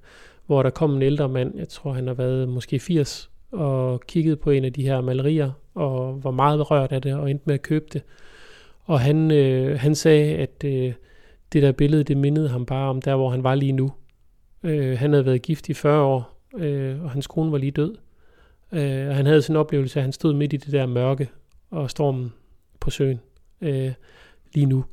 hvor 0.47 0.63
der 0.63 0.69
kom 0.69 0.95
en 0.95 1.01
ældre 1.01 1.29
mand, 1.29 1.57
jeg 1.57 1.69
tror 1.69 1.93
han 1.93 2.07
har 2.07 2.13
været 2.13 2.49
måske 2.49 2.79
80, 2.79 3.29
og 3.51 4.01
kiggede 4.01 4.35
på 4.35 4.51
en 4.51 4.65
af 4.65 4.73
de 4.73 4.83
her 4.83 5.01
malerier, 5.01 5.51
og 5.75 6.23
var 6.23 6.31
meget 6.31 6.57
berørt 6.57 6.91
af 6.91 7.01
det, 7.01 7.15
og 7.15 7.31
endte 7.31 7.43
med 7.45 7.53
at 7.53 7.61
købe 7.61 7.85
det. 7.93 8.01
Og 8.83 8.99
han, 8.99 9.31
øh, 9.31 9.79
han 9.79 9.95
sagde, 9.95 10.35
at 10.35 10.63
øh, 10.65 10.93
det 11.53 11.63
der 11.63 11.71
billede, 11.71 12.03
det 12.03 12.17
mindede 12.17 12.49
ham 12.49 12.65
bare 12.65 12.89
om 12.89 13.01
der, 13.01 13.15
hvor 13.15 13.29
han 13.29 13.43
var 13.43 13.55
lige 13.55 13.71
nu. 13.71 13.91
Øh, 14.63 14.97
han 14.97 15.13
havde 15.13 15.25
været 15.25 15.41
gift 15.41 15.69
i 15.69 15.73
40 15.73 16.01
år, 16.01 16.39
øh, 16.57 17.03
og 17.03 17.11
hans 17.11 17.27
kone 17.27 17.51
var 17.51 17.57
lige 17.57 17.71
død. 17.71 17.95
Øh, 18.71 19.07
og 19.07 19.15
han 19.15 19.25
havde 19.25 19.41
sådan 19.41 19.55
en 19.55 19.59
oplevelse, 19.59 19.99
at 19.99 20.03
han 20.03 20.13
stod 20.13 20.33
midt 20.33 20.53
i 20.53 20.57
det 20.57 20.71
der 20.71 20.85
mørke 20.85 21.29
og 21.71 21.89
stormen 21.89 22.33
på 22.79 22.89
søen 22.89 23.19
øh, 23.61 23.91
lige 24.53 24.65
nu. 24.65 24.85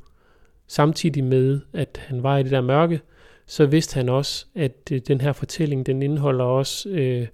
Samtidig 0.67 1.23
med, 1.23 1.61
at 1.73 2.01
han 2.07 2.23
var 2.23 2.37
i 2.37 2.43
det 2.43 2.51
der 2.51 2.61
mørke, 2.61 3.01
så 3.45 3.65
vidste 3.65 3.95
han 3.95 4.09
også, 4.09 4.45
at 4.55 4.91
øh, 4.91 5.01
den 5.07 5.21
her 5.21 5.33
fortælling, 5.33 5.85
den 5.85 6.01
indeholder 6.01 6.45
også, 6.45 6.89
øh, 6.89 7.27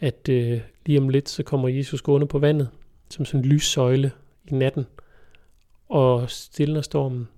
at 0.00 0.28
øh, 0.28 0.60
lige 0.86 0.98
om 0.98 1.08
lidt, 1.08 1.28
så 1.28 1.42
kommer 1.42 1.68
Jesus 1.68 2.02
gående 2.02 2.26
på 2.26 2.38
vandet, 2.38 2.68
som 3.10 3.24
sådan 3.24 3.40
en 3.40 3.46
lyssøjle 3.46 4.10
i 4.48 4.54
natten, 4.54 4.86
og 5.88 6.30
stiller 6.30 6.80
stormen. 6.80 7.28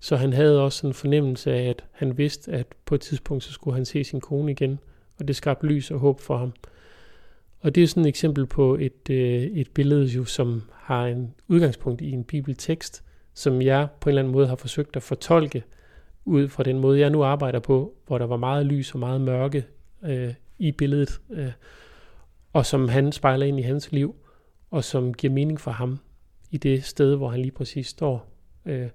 Så 0.00 0.16
han 0.16 0.32
havde 0.32 0.62
også 0.62 0.86
en 0.86 0.94
fornemmelse 0.94 1.52
af, 1.52 1.68
at 1.68 1.84
han 1.90 2.18
vidste, 2.18 2.52
at 2.52 2.66
på 2.84 2.94
et 2.94 3.00
tidspunkt, 3.00 3.44
så 3.44 3.52
skulle 3.52 3.74
han 3.74 3.84
se 3.84 4.04
sin 4.04 4.20
kone 4.20 4.52
igen, 4.52 4.78
og 5.18 5.28
det 5.28 5.36
skabte 5.36 5.66
lys 5.66 5.90
og 5.90 5.98
håb 5.98 6.20
for 6.20 6.36
ham. 6.36 6.52
Og 7.60 7.74
det 7.74 7.82
er 7.82 7.86
sådan 7.86 8.04
et 8.04 8.08
eksempel 8.08 8.46
på 8.46 8.74
et, 8.74 9.10
øh, 9.10 9.42
et 9.42 9.70
billede, 9.70 10.06
jo, 10.06 10.24
som 10.24 10.62
har 10.74 11.06
en 11.06 11.34
udgangspunkt 11.48 12.00
i 12.00 12.10
en 12.10 12.24
bibeltekst, 12.24 13.04
som 13.34 13.62
jeg 13.62 13.88
på 14.00 14.08
en 14.08 14.10
eller 14.10 14.22
anden 14.22 14.32
måde 14.32 14.46
har 14.46 14.56
forsøgt 14.56 14.96
at 14.96 15.02
fortolke 15.02 15.64
ud 16.28 16.48
fra 16.48 16.62
den 16.62 16.78
måde, 16.78 17.00
jeg 17.00 17.10
nu 17.10 17.22
arbejder 17.24 17.58
på, 17.58 17.94
hvor 18.06 18.18
der 18.18 18.26
var 18.26 18.36
meget 18.36 18.66
lys 18.66 18.92
og 18.92 18.98
meget 18.98 19.20
mørke 19.20 19.66
øh, 20.04 20.34
i 20.58 20.72
billedet, 20.72 21.20
øh, 21.30 21.52
og 22.52 22.66
som 22.66 22.88
han 22.88 23.12
spejler 23.12 23.46
ind 23.46 23.58
i 23.58 23.62
hans 23.62 23.92
liv, 23.92 24.14
og 24.70 24.84
som 24.84 25.14
giver 25.14 25.32
mening 25.32 25.60
for 25.60 25.70
ham 25.70 25.98
i 26.50 26.56
det 26.56 26.84
sted, 26.84 27.16
hvor 27.16 27.28
han 27.28 27.40
lige 27.40 27.52
præcis 27.52 27.86
står. 27.86 28.32
Øh, 28.66 28.88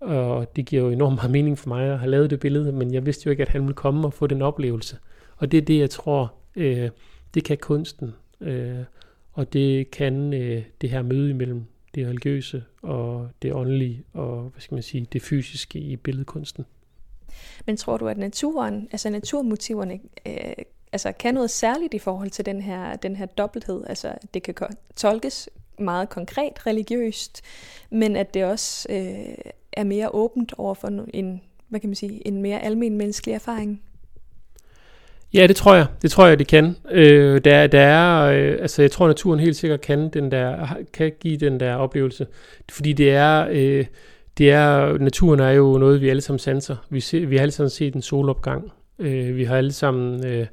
og 0.00 0.56
det 0.56 0.66
giver 0.66 0.82
jo 0.82 0.90
enormt 0.90 1.14
meget 1.16 1.30
mening 1.30 1.58
for 1.58 1.68
mig 1.68 1.92
at 1.92 1.98
have 1.98 2.10
lavet 2.10 2.30
det 2.30 2.40
billede, 2.40 2.72
men 2.72 2.94
jeg 2.94 3.06
vidste 3.06 3.26
jo 3.26 3.30
ikke, 3.30 3.42
at 3.42 3.48
han 3.48 3.62
ville 3.62 3.74
komme 3.74 4.06
og 4.06 4.12
få 4.12 4.26
den 4.26 4.42
oplevelse. 4.42 4.96
Og 5.36 5.52
det 5.52 5.58
er 5.58 5.62
det, 5.62 5.78
jeg 5.78 5.90
tror, 5.90 6.34
øh, 6.56 6.90
det 7.34 7.44
kan 7.44 7.58
kunsten, 7.58 8.14
øh, 8.40 8.78
og 9.32 9.52
det 9.52 9.90
kan 9.90 10.34
øh, 10.34 10.62
det 10.80 10.90
her 10.90 11.02
møde 11.02 11.30
imellem 11.30 11.64
det 11.94 12.06
religiøse 12.06 12.64
og 12.82 13.28
det 13.42 13.52
åndelige 13.52 14.04
og 14.12 14.42
hvad 14.42 14.60
skal 14.60 14.74
man 14.74 14.82
sige, 14.82 15.06
det 15.12 15.22
fysiske 15.22 15.78
i 15.78 15.96
billedkunsten. 15.96 16.64
Men 17.66 17.76
tror 17.76 17.96
du, 17.96 18.08
at 18.08 18.18
naturen, 18.18 18.88
altså 18.92 19.10
naturmotiverne, 19.10 20.00
øh, 20.26 20.64
altså 20.92 21.12
kan 21.12 21.34
noget 21.34 21.50
særligt 21.50 21.94
i 21.94 21.98
forhold 21.98 22.30
til 22.30 22.46
den 22.46 22.62
her, 22.62 22.96
den 22.96 23.16
her 23.16 23.26
dobbelthed? 23.26 23.84
Altså 23.86 24.14
det 24.34 24.42
kan 24.42 24.54
tolkes 24.96 25.48
meget 25.78 26.08
konkret 26.08 26.66
religiøst, 26.66 27.42
men 27.90 28.16
at 28.16 28.34
det 28.34 28.44
også 28.44 28.88
øh, 28.90 29.52
er 29.72 29.84
mere 29.84 30.08
åbent 30.14 30.52
over 30.58 30.74
for 30.74 31.06
en, 31.14 31.42
hvad 31.68 31.80
kan 31.80 31.88
man 31.88 31.94
sige, 31.94 32.26
en 32.26 32.42
mere 32.42 32.60
almen 32.62 32.96
menneskelig 32.96 33.34
erfaring? 33.34 33.82
Ja, 35.34 35.46
det 35.46 35.56
tror 35.56 35.74
jeg. 35.74 35.86
Det 36.02 36.10
tror 36.10 36.26
jeg, 36.26 36.38
det 36.38 36.46
kan. 36.46 36.76
Øh, 36.90 37.40
der, 37.44 37.66
der 37.66 37.80
er, 37.80 38.22
øh, 38.24 38.58
altså 38.60 38.82
jeg 38.82 38.90
tror, 38.90 39.06
naturen 39.06 39.40
helt 39.40 39.56
sikkert 39.56 39.80
kan, 39.80 40.08
den 40.08 40.30
der, 40.30 40.66
kan 40.92 41.12
give 41.20 41.36
den 41.36 41.60
der 41.60 41.74
oplevelse. 41.74 42.26
Fordi 42.70 42.92
det 42.92 43.10
er, 43.10 43.46
øh, 43.50 43.84
det 44.38 44.50
er, 44.50 44.98
naturen 44.98 45.40
er 45.40 45.50
jo 45.50 45.78
noget, 45.78 46.00
vi 46.00 46.08
alle 46.08 46.20
sammen 46.20 46.38
sanser. 46.38 46.76
Vi, 46.90 47.00
se, 47.00 47.26
vi 47.26 47.36
har 47.36 47.42
alle 47.42 47.52
sammen 47.52 47.70
set 47.70 47.94
en 47.94 48.02
solopgang. 48.02 48.72
Øh, 48.98 49.36
vi 49.36 49.44
har 49.44 49.56
alle 49.56 49.72
sammen, 49.72 50.26
øh, 50.26 50.46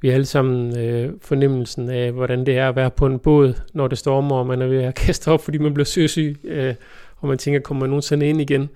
vi 0.00 0.08
har 0.08 0.14
alle 0.14 0.26
sammen 0.26 0.78
øh, 0.78 1.12
fornemmelsen 1.22 1.90
af, 1.90 2.12
hvordan 2.12 2.46
det 2.46 2.58
er 2.58 2.68
at 2.68 2.76
være 2.76 2.90
på 2.90 3.06
en 3.06 3.18
båd, 3.18 3.54
når 3.72 3.88
det 3.88 3.98
stormer, 3.98 4.36
og 4.36 4.46
man 4.46 4.62
er 4.62 4.66
ved 4.66 4.82
at 4.82 4.94
kaste 5.06 5.30
op, 5.30 5.44
fordi 5.44 5.58
man 5.58 5.74
bliver 5.74 5.84
søsyg, 5.84 6.40
øh, 6.44 6.74
og 7.16 7.28
man 7.28 7.38
tænker, 7.38 7.60
kommer 7.60 7.80
man 7.80 7.90
nogensinde 7.90 8.28
ind 8.28 8.40
igen? 8.40 8.62
Øh, 8.62 8.68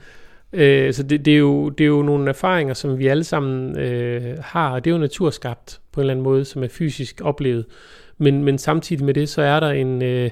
Øh, 0.56 0.92
så 0.92 1.02
det, 1.02 1.24
det, 1.24 1.34
er 1.34 1.38
jo, 1.38 1.68
det 1.68 1.84
er 1.84 1.88
jo 1.88 2.02
nogle 2.02 2.28
erfaringer, 2.28 2.74
som 2.74 2.98
vi 2.98 3.06
alle 3.06 3.24
sammen 3.24 3.78
øh, 3.78 4.38
har, 4.40 4.70
og 4.70 4.84
det 4.84 4.90
er 4.90 4.94
jo 4.94 5.00
naturskabt 5.00 5.80
på 5.92 6.00
en 6.00 6.02
eller 6.02 6.12
anden 6.12 6.24
måde, 6.24 6.44
som 6.44 6.62
er 6.62 6.68
fysisk 6.68 7.20
oplevet. 7.24 7.64
Men, 8.18 8.44
men 8.44 8.58
samtidig 8.58 9.04
med 9.04 9.14
det, 9.14 9.28
så 9.28 9.42
er 9.42 9.60
der 9.60 9.70
en, 9.70 10.02
øh, 10.02 10.30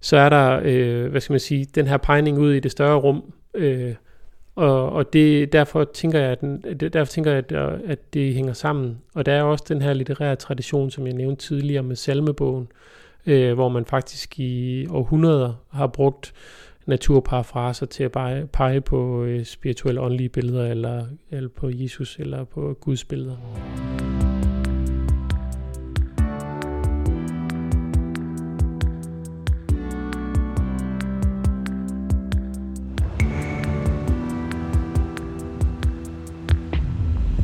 så 0.00 0.16
er 0.16 0.28
der, 0.28 0.60
øh, 0.64 1.10
hvad 1.10 1.20
skal 1.20 1.32
man 1.32 1.40
sige, 1.40 1.66
den 1.74 1.86
her 1.86 1.96
pegning 1.96 2.38
ud 2.38 2.52
i 2.52 2.60
det 2.60 2.70
større 2.70 2.96
rum, 2.98 3.32
øh, 3.54 3.94
og, 4.54 4.92
og 4.92 5.12
det, 5.12 5.52
derfor 5.52 5.84
tænker 5.84 6.18
jeg, 6.20 6.30
at, 6.30 6.92
derfor 6.92 7.12
tænker 7.12 7.32
jeg 7.32 7.52
at, 7.52 7.80
at 7.86 8.14
det 8.14 8.34
hænger 8.34 8.52
sammen. 8.52 8.98
Og 9.14 9.26
der 9.26 9.32
er 9.32 9.42
også 9.42 9.64
den 9.68 9.82
her 9.82 9.92
litterære 9.92 10.36
tradition, 10.36 10.90
som 10.90 11.06
jeg 11.06 11.14
nævnte 11.14 11.46
tidligere 11.46 11.82
med 11.82 11.96
salmebogen, 11.96 12.68
øh, 13.26 13.54
hvor 13.54 13.68
man 13.68 13.84
faktisk 13.84 14.40
i 14.40 14.86
århundreder 14.90 15.52
har 15.70 15.86
brugt 15.86 16.34
naturparafraser 16.86 17.86
til 17.86 18.04
at 18.04 18.12
pege, 18.12 18.46
pege 18.46 18.80
på 18.80 19.24
øh, 19.24 19.44
spirituelle 19.44 20.00
åndelige 20.00 20.28
billeder, 20.28 20.70
eller, 20.70 21.06
eller 21.30 21.48
på 21.56 21.70
Jesus, 21.72 22.16
eller 22.18 22.44
på 22.44 22.78
Guds 22.80 23.04
billeder. 23.04 23.36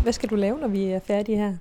Hvad 0.02 0.12
skal 0.12 0.28
du 0.28 0.35
lave, 0.35 0.59
når 0.59 0.68
vi 0.68 0.85
er 0.85 1.00
færdige 1.07 1.38
her? 1.38 1.52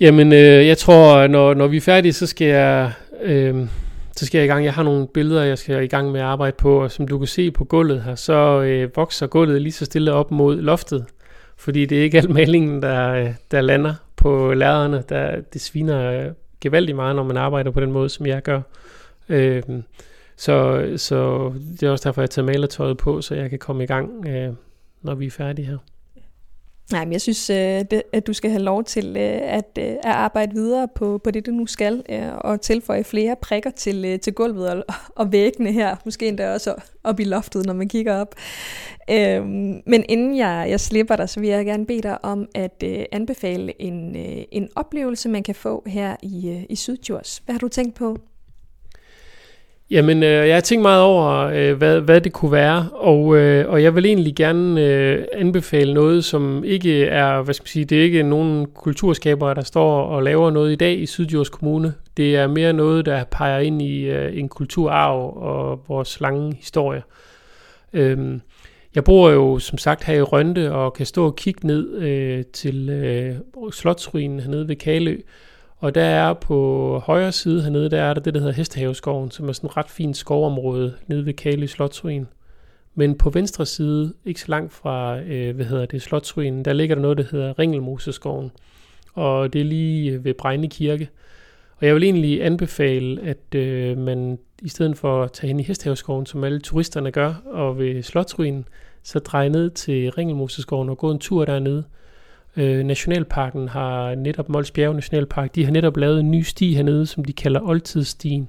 Jamen, 0.00 0.32
øh, 0.32 0.66
jeg 0.66 0.78
tror, 0.78 1.26
når, 1.26 1.54
når 1.54 1.66
vi 1.66 1.76
er 1.76 1.80
færdige, 1.80 2.12
så 2.12 2.26
skal 2.26 2.46
jeg... 2.46 2.92
Øh, 3.22 3.66
så 4.16 4.26
skal 4.26 4.38
jeg 4.38 4.44
i 4.44 4.48
gang. 4.48 4.64
Jeg 4.64 4.74
har 4.74 4.82
nogle 4.82 5.06
billeder, 5.06 5.44
jeg 5.44 5.58
skal 5.58 5.84
i 5.84 5.86
gang 5.86 6.12
med 6.12 6.20
at 6.20 6.26
arbejde 6.26 6.56
på, 6.58 6.82
og 6.82 6.90
som 6.90 7.08
du 7.08 7.18
kan 7.18 7.26
se 7.26 7.50
på 7.50 7.64
gulvet 7.64 8.02
her, 8.02 8.14
så 8.14 8.62
øh, 8.62 8.96
vokser 8.96 9.26
gulvet 9.26 9.62
lige 9.62 9.72
så 9.72 9.84
stille 9.84 10.12
op 10.12 10.30
mod 10.30 10.56
loftet, 10.56 11.04
fordi 11.56 11.86
det 11.86 11.98
er 11.98 12.02
ikke 12.02 12.18
alt 12.18 12.30
malingen, 12.30 12.82
der, 12.82 13.10
øh, 13.10 13.34
der 13.50 13.60
lander 13.60 13.94
på 14.16 14.54
lærerne. 14.54 15.02
Der, 15.08 15.40
det 15.52 15.60
sviner 15.60 16.10
øh, 16.10 16.32
gevaldigt 16.60 16.96
meget, 16.96 17.16
når 17.16 17.24
man 17.24 17.36
arbejder 17.36 17.70
på 17.70 17.80
den 17.80 17.92
måde, 17.92 18.08
som 18.08 18.26
jeg 18.26 18.42
gør. 18.42 18.60
Øh, 19.28 19.62
så, 20.36 20.86
så 20.96 21.52
det 21.80 21.86
er 21.86 21.90
også 21.90 22.08
derfor, 22.08 22.22
jeg 22.22 22.30
tager 22.30 22.46
malertøjet 22.46 22.96
på, 22.96 23.20
så 23.20 23.34
jeg 23.34 23.50
kan 23.50 23.58
komme 23.58 23.84
i 23.84 23.86
gang, 23.86 24.28
øh, 24.28 24.52
når 25.02 25.14
vi 25.14 25.26
er 25.26 25.30
færdige 25.30 25.66
her. 25.66 25.78
Nej, 26.92 27.04
men 27.04 27.12
jeg 27.12 27.20
synes, 27.20 27.50
øh, 27.50 27.84
at 28.12 28.26
du 28.26 28.32
skal 28.32 28.50
have 28.50 28.62
lov 28.62 28.84
til 28.84 29.16
øh, 29.16 29.34
øh, 29.34 29.40
at, 29.42 29.78
arbejde 30.04 30.54
videre 30.54 30.88
på, 30.94 31.20
på 31.24 31.30
det, 31.30 31.46
du 31.46 31.50
nu 31.50 31.66
skal, 31.66 32.02
og 32.40 32.60
tilføje 32.60 33.04
flere 33.04 33.36
prikker 33.42 33.70
til, 33.70 34.20
til 34.20 34.32
gulvet 34.32 34.82
og, 35.16 35.32
væggene 35.32 35.72
her, 35.72 35.96
måske 36.04 36.28
endda 36.28 36.52
også 36.52 36.74
op 37.04 37.20
i 37.20 37.24
loftet, 37.24 37.66
når 37.66 37.74
man 37.74 37.88
kigger 37.88 38.16
op. 38.16 38.34
Øhm, 39.10 39.82
men 39.86 40.04
inden 40.08 40.36
jeg, 40.36 40.66
jeg 40.68 40.80
slipper 40.80 41.16
dig, 41.16 41.28
så 41.28 41.40
vil 41.40 41.48
jeg 41.48 41.64
gerne 41.64 41.86
bede 41.86 42.02
dig 42.02 42.24
om 42.24 42.48
at 42.54 42.82
anbefale 43.12 43.82
en, 43.82 44.16
en 44.52 44.68
oplevelse, 44.76 45.28
man 45.28 45.42
kan 45.42 45.54
få 45.54 45.82
her 45.86 46.16
i, 46.22 46.66
i 46.68 46.76
Sydjurs. 46.76 47.42
Hvad 47.44 47.52
har 47.52 47.60
du 47.60 47.68
tænkt 47.68 47.94
på? 47.94 48.18
Jamen, 49.90 50.22
øh, 50.22 50.48
jeg 50.48 50.56
har 50.56 50.60
tænkt 50.60 50.82
meget 50.82 51.02
over, 51.02 51.30
øh, 51.54 51.76
hvad, 51.76 52.00
hvad 52.00 52.20
det 52.20 52.32
kunne 52.32 52.52
være, 52.52 52.88
og, 52.92 53.36
øh, 53.36 53.70
og 53.70 53.82
jeg 53.82 53.94
vil 53.94 54.06
egentlig 54.06 54.34
gerne 54.36 54.80
øh, 54.80 55.24
anbefale 55.32 55.94
noget, 55.94 56.24
som 56.24 56.64
ikke 56.64 57.04
er, 57.04 57.42
hvad 57.42 57.54
skal 57.54 57.62
man 57.62 57.68
sige, 57.68 57.84
det 57.84 57.98
er 57.98 58.02
ikke 58.02 58.22
nogen 58.22 58.66
kulturskabere, 58.66 59.54
der 59.54 59.62
står 59.62 60.02
og 60.02 60.22
laver 60.22 60.50
noget 60.50 60.72
i 60.72 60.76
dag 60.76 60.98
i 60.98 61.06
Sydjords 61.06 61.48
Kommune. 61.48 61.94
Det 62.16 62.36
er 62.36 62.46
mere 62.46 62.72
noget, 62.72 63.06
der 63.06 63.24
peger 63.24 63.58
ind 63.58 63.82
i 63.82 64.04
øh, 64.04 64.38
en 64.38 64.48
kulturarv 64.48 65.36
og 65.36 65.80
vores 65.88 66.20
lange 66.20 66.54
historie. 66.54 67.02
Øhm, 67.92 68.40
jeg 68.94 69.04
bor 69.04 69.30
jo 69.30 69.58
som 69.58 69.78
sagt 69.78 70.04
her 70.04 70.14
i 70.14 70.22
Rønte 70.22 70.72
og 70.72 70.94
kan 70.94 71.06
stå 71.06 71.26
og 71.26 71.36
kigge 71.36 71.66
ned 71.66 71.98
øh, 71.98 72.44
til 72.52 72.90
øh, 72.90 73.34
Slotsruinen 73.72 74.40
hernede 74.40 74.68
ved 74.68 74.76
Kalø, 74.76 75.16
og 75.84 75.94
der 75.94 76.04
er 76.04 76.34
på 76.34 76.98
højre 77.06 77.32
side 77.32 77.62
hernede, 77.62 77.90
der 77.90 78.02
er 78.02 78.14
der 78.14 78.20
det, 78.20 78.34
der 78.34 78.40
hedder 78.40 78.54
Hestehaveskoven, 78.54 79.30
som 79.30 79.48
er 79.48 79.52
sådan 79.52 79.70
et 79.70 79.76
ret 79.76 79.90
fint 79.90 80.16
skovområde 80.16 80.94
nede 81.06 81.26
ved 81.26 81.32
Kali 81.32 81.66
Slotsruin. 81.66 82.26
Men 82.94 83.18
på 83.18 83.30
venstre 83.30 83.66
side, 83.66 84.14
ikke 84.24 84.40
så 84.40 84.46
langt 84.48 84.72
fra, 84.72 85.20
øh, 85.20 85.56
hvad 85.56 85.66
hedder 85.66 85.86
det, 85.86 86.02
Slotsruinen, 86.02 86.64
der 86.64 86.72
ligger 86.72 86.94
der 86.94 87.02
noget, 87.02 87.18
der 87.18 87.24
hedder 87.30 87.58
Ringelmoseskoven. 87.58 88.50
Og 89.14 89.52
det 89.52 89.60
er 89.60 89.64
lige 89.64 90.12
øh, 90.12 90.24
ved 90.24 90.34
Brejne 90.34 90.68
Kirke. 90.68 91.08
Og 91.76 91.86
jeg 91.86 91.94
vil 91.94 92.02
egentlig 92.02 92.44
anbefale, 92.44 93.22
at 93.22 93.54
øh, 93.54 93.98
man 93.98 94.38
i 94.62 94.68
stedet 94.68 94.98
for 94.98 95.22
at 95.22 95.32
tage 95.32 95.48
hen 95.48 95.60
i 95.60 95.62
Hestehaveskoven, 95.62 96.26
som 96.26 96.44
alle 96.44 96.60
turisterne 96.60 97.10
gør, 97.10 97.34
og 97.46 97.78
ved 97.78 98.02
Slotsruinen, 98.02 98.64
så 99.02 99.18
dreje 99.18 99.48
ned 99.48 99.70
til 99.70 100.10
Ringelmoseskoven 100.10 100.88
og 100.88 100.98
gå 100.98 101.10
en 101.10 101.18
tur 101.18 101.44
dernede. 101.44 101.84
Øh, 102.56 102.84
Nationalparken 102.84 103.68
har 103.68 104.14
netop, 104.14 104.48
Mols 104.48 104.70
Bjerge 104.70 104.94
Nationalpark, 104.94 105.54
de 105.54 105.64
har 105.64 105.72
netop 105.72 105.96
lavet 105.96 106.20
en 106.20 106.30
ny 106.30 106.42
sti 106.42 106.74
hernede, 106.74 107.06
som 107.06 107.24
de 107.24 107.32
kalder 107.32 107.60
Oldtidsstien. 107.60 108.48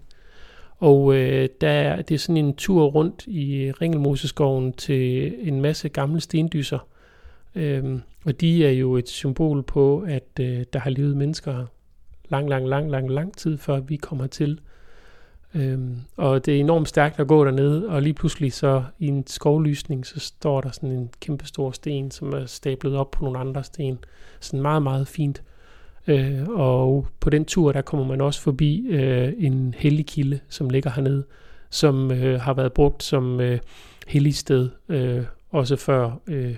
Og 0.78 1.15
øh, 1.15 1.50
der 1.62 1.70
er, 1.70 2.02
det 2.02 2.15
er 2.15 2.20
sådan 2.20 2.38
en 2.38 2.56
tur 2.56 2.86
rundt 2.86 3.28
i 3.28 3.72
Ringelmoseskoven 3.72 4.74
til 4.74 5.34
en 5.48 5.62
masse 5.62 5.89
gamle 5.89 6.22
stendyser. 6.22 6.88
Øhm, 7.56 8.02
og 8.26 8.41
de 8.41 8.65
er 8.65 8.72
jo 8.72 8.96
et 8.96 9.10
symbol 9.10 9.63
på, 9.63 10.00
at 10.08 10.39
øh, 10.39 10.65
der 10.74 10.80
har 10.80 10.89
levet 10.89 11.18
mennesker 11.18 11.65
lang, 12.30 12.50
lang, 12.50 12.68
lang, 12.68 12.91
lang, 12.91 13.12
lang 13.12 13.38
tid, 13.38 13.58
før 13.58 13.80
vi 13.80 13.96
kommer 13.96 14.28
til. 14.28 14.60
Øhm, 15.56 15.96
og 16.18 16.46
det 16.46 16.56
er 16.56 16.60
enormt 16.60 16.88
stærkt 16.88 17.20
at 17.20 17.28
gå 17.28 17.46
dernede, 17.46 17.89
og 17.89 18.02
lige 18.02 18.13
pludselig 18.13 18.54
så 18.54 18.84
i 19.00 19.08
en 19.08 19.28
skovlysning, 19.28 20.06
så 20.06 20.20
står 20.20 20.62
der 20.62 20.72
sådan 20.72 20.91
en 20.91 21.10
kæmpe 21.20 21.46
stor 21.46 21.72
sten, 21.72 22.12
som 22.12 22.34
er 22.34 22.46
stablet 22.46 22.96
op 22.96 23.12
på 23.12 23.24
nogle 23.24 23.39
andre 23.39 23.63
sten. 23.63 23.98
Sådan 24.39 24.62
meget, 24.62 24.84
meget 24.84 25.08
fint. 25.08 25.44
Øh, 26.08 26.48
og 26.50 27.08
på 27.20 27.30
den 27.30 27.46
tur, 27.46 27.72
der 27.72 27.82
kommer 27.82 28.06
man 28.06 28.22
også 28.22 28.41
forbi 28.41 28.88
øh, 28.88 29.34
en 29.38 29.74
hellig 29.78 30.06
kilde, 30.06 30.39
som 30.50 30.70
ligger 30.70 30.91
hernede, 30.91 31.24
som 31.70 32.12
øh, 32.12 32.41
har 32.41 32.54
været 32.54 32.74
brugt 32.74 33.04
som 33.04 33.39
øh, 33.41 33.60
hellig 34.08 34.36
sted, 34.36 34.70
øh, 34.89 35.24
også 35.50 35.76
før 35.76 36.20
øh, 36.28 36.56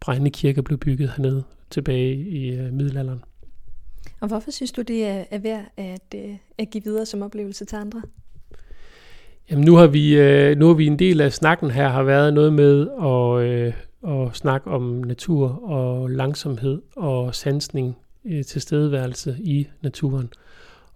Brejne 0.00 0.30
Kirke 0.30 0.62
blev 0.62 0.78
bygget 0.78 1.10
hernede 1.16 1.44
tilbage 1.70 2.14
i 2.14 2.54
øh, 2.54 2.72
middelalderen. 2.72 3.24
Og 4.20 4.28
hvorfor 4.28 4.50
synes 4.50 4.72
du, 4.72 4.82
det 4.82 5.06
er, 5.06 5.38
værd 5.38 5.64
at, 5.76 6.14
øh, 6.14 6.36
at 6.58 6.70
give 6.70 6.84
videre 6.84 7.06
som 7.06 7.22
oplevelse 7.22 7.64
til 7.64 7.76
andre? 7.76 8.02
Jamen 9.50 9.64
nu 9.64 9.74
har 9.74 9.86
vi 9.86 10.16
øh, 10.16 10.58
nu 10.58 10.66
har 10.66 10.74
vi 10.74 10.86
en 10.86 10.98
del 10.98 11.20
af 11.20 11.32
snakken 11.32 11.70
her 11.70 11.88
har 11.88 12.02
været 12.02 12.34
noget 12.34 12.52
med 12.52 12.88
at, 13.02 13.50
øh, 13.50 13.72
at 14.26 14.36
snakke 14.36 14.70
om 14.70 14.82
natur 14.82 15.70
og 15.70 16.10
langsomhed 16.10 16.82
og 16.96 17.34
sansning 17.34 17.96
øh, 18.24 18.44
tilstedeværelse 18.44 19.36
i 19.40 19.68
naturen. 19.82 20.32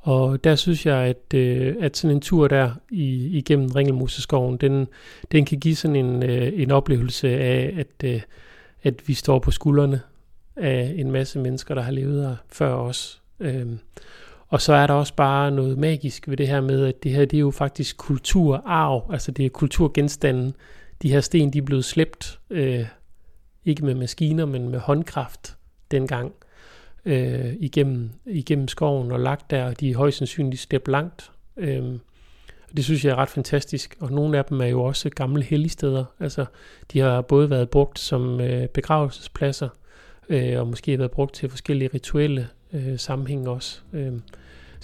Og 0.00 0.44
der 0.44 0.54
synes 0.54 0.86
jeg, 0.86 0.96
at, 0.96 1.34
øh, 1.34 1.76
at 1.80 1.96
sådan 1.96 2.16
en 2.16 2.20
tur 2.20 2.48
der 2.48 2.70
i, 2.90 3.38
igennem 3.38 3.70
Ringelmoseskoven, 3.70 4.56
den, 4.56 4.88
den 5.32 5.44
kan 5.44 5.60
give 5.60 5.76
sådan 5.76 5.96
en, 5.96 6.22
øh, 6.22 6.52
en 6.54 6.70
oplevelse 6.70 7.28
af, 7.28 7.74
at, 7.78 8.10
øh, 8.10 8.20
at 8.82 9.08
vi 9.08 9.14
står 9.14 9.38
på 9.38 9.50
skuldrene 9.50 10.00
af 10.56 10.94
en 10.96 11.10
masse 11.10 11.38
mennesker, 11.38 11.74
der 11.74 11.82
har 11.82 11.92
levet 11.92 12.28
her 12.28 12.36
før 12.52 12.74
os. 12.74 13.22
Øh, 13.40 13.66
og 14.54 14.60
så 14.60 14.72
er 14.72 14.86
der 14.86 14.94
også 14.94 15.14
bare 15.14 15.50
noget 15.50 15.78
magisk 15.78 16.28
ved 16.28 16.36
det 16.36 16.48
her 16.48 16.60
med, 16.60 16.86
at 16.86 17.02
det 17.02 17.12
her 17.12 17.24
det 17.24 17.36
er 17.36 17.40
jo 17.40 17.50
faktisk 17.50 17.96
kulturarv, 17.96 19.10
altså 19.12 19.32
det 19.32 19.46
er 19.46 19.50
kulturgenstanden. 19.50 20.54
De 21.02 21.12
her 21.12 21.20
sten, 21.20 21.52
de 21.52 21.58
er 21.58 21.62
blevet 21.62 21.84
slæbt, 21.84 22.40
øh, 22.50 22.86
ikke 23.64 23.84
med 23.84 23.94
maskiner, 23.94 24.46
men 24.46 24.68
med 24.68 24.78
håndkraft 24.78 25.56
dengang, 25.90 26.32
øh, 27.04 27.54
igennem, 27.60 28.10
igennem 28.26 28.68
skoven 28.68 29.12
og 29.12 29.20
lagt 29.20 29.50
der, 29.50 29.64
og 29.64 29.80
de 29.80 29.90
er 29.90 29.96
højst 29.96 30.18
sandsynligt 30.18 30.62
slæbt 30.62 30.88
langt. 30.88 31.30
Øh, 31.56 31.84
det 32.76 32.84
synes 32.84 33.04
jeg 33.04 33.10
er 33.10 33.16
ret 33.16 33.30
fantastisk, 33.30 33.96
og 34.00 34.12
nogle 34.12 34.38
af 34.38 34.44
dem 34.44 34.60
er 34.60 34.66
jo 34.66 34.82
også 34.82 35.10
gamle 35.10 35.42
helligsteder. 35.42 36.04
Altså, 36.20 36.44
de 36.92 37.00
har 37.00 37.20
både 37.20 37.50
været 37.50 37.70
brugt 37.70 37.98
som 37.98 38.40
øh, 38.40 38.68
begravelsespladser, 38.68 39.68
øh, 40.28 40.60
og 40.60 40.66
måske 40.66 40.98
været 40.98 41.10
brugt 41.10 41.34
til 41.34 41.50
forskellige 41.50 41.90
rituelle 41.94 42.48
øh, 42.72 42.98
sammenhæng 42.98 43.48
også. 43.48 43.80
Øh, 43.92 44.12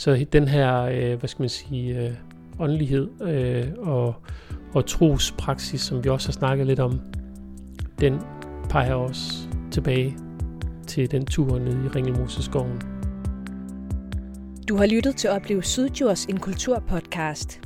så 0.01 0.27
den 0.33 0.49
her, 0.49 0.83
øh, 0.83 1.19
hvad 1.19 1.29
skal 1.29 1.43
man 1.43 1.49
sige, 1.49 1.99
øh, 1.99 2.13
åndelighed 2.59 3.09
øh, 3.23 3.67
og, 3.79 4.15
og 4.75 4.87
trospraksis, 4.87 5.81
som 5.81 6.05
vi 6.05 6.09
også 6.09 6.29
har 6.29 6.33
snakket 6.33 6.67
lidt 6.67 6.81
om, 6.81 7.01
den 8.01 8.21
peger 8.71 8.95
også 8.95 9.49
tilbage 9.71 10.17
til 10.87 11.11
den 11.11 11.27
tur 11.27 11.59
nede 11.59 11.85
i 11.85 11.89
Ringelmoseskoven. 11.89 12.81
Du 14.69 14.77
har 14.77 14.87
lyttet 14.87 15.17
til 15.17 15.31
Opleve 15.31 15.63
Sydjurs, 15.63 16.25
en 16.25 16.41
kulturpodcast. 16.41 17.61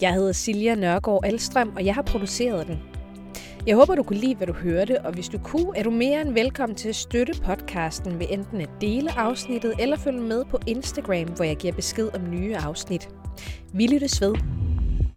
Jeg 0.00 0.14
hedder 0.14 0.32
Silja 0.32 0.74
Nørgaard 0.74 1.24
Alstrøm, 1.24 1.72
og 1.76 1.84
jeg 1.84 1.94
har 1.94 2.02
produceret 2.02 2.66
den. 2.66 2.89
Jeg 3.66 3.76
håber, 3.76 3.94
du 3.94 4.02
kunne 4.02 4.18
lide, 4.18 4.34
hvad 4.34 4.46
du 4.46 4.52
hørte, 4.52 5.00
og 5.00 5.12
hvis 5.12 5.28
du 5.28 5.38
kunne, 5.38 5.72
er 5.76 5.82
du 5.82 5.90
mere 5.90 6.20
end 6.20 6.32
velkommen 6.32 6.76
til 6.76 6.88
at 6.88 6.96
støtte 6.96 7.32
podcasten 7.44 8.18
ved 8.18 8.26
enten 8.30 8.60
at 8.60 8.70
dele 8.80 9.18
afsnittet 9.18 9.74
eller 9.78 9.96
følge 9.96 10.20
med 10.20 10.44
på 10.44 10.58
Instagram, 10.66 11.28
hvor 11.28 11.44
jeg 11.44 11.56
giver 11.56 11.72
besked 11.72 12.08
om 12.14 12.30
nye 12.30 12.56
afsnit. 12.56 13.08
Vi 13.72 13.86
lyttes 13.86 14.20
ved. 14.20 14.34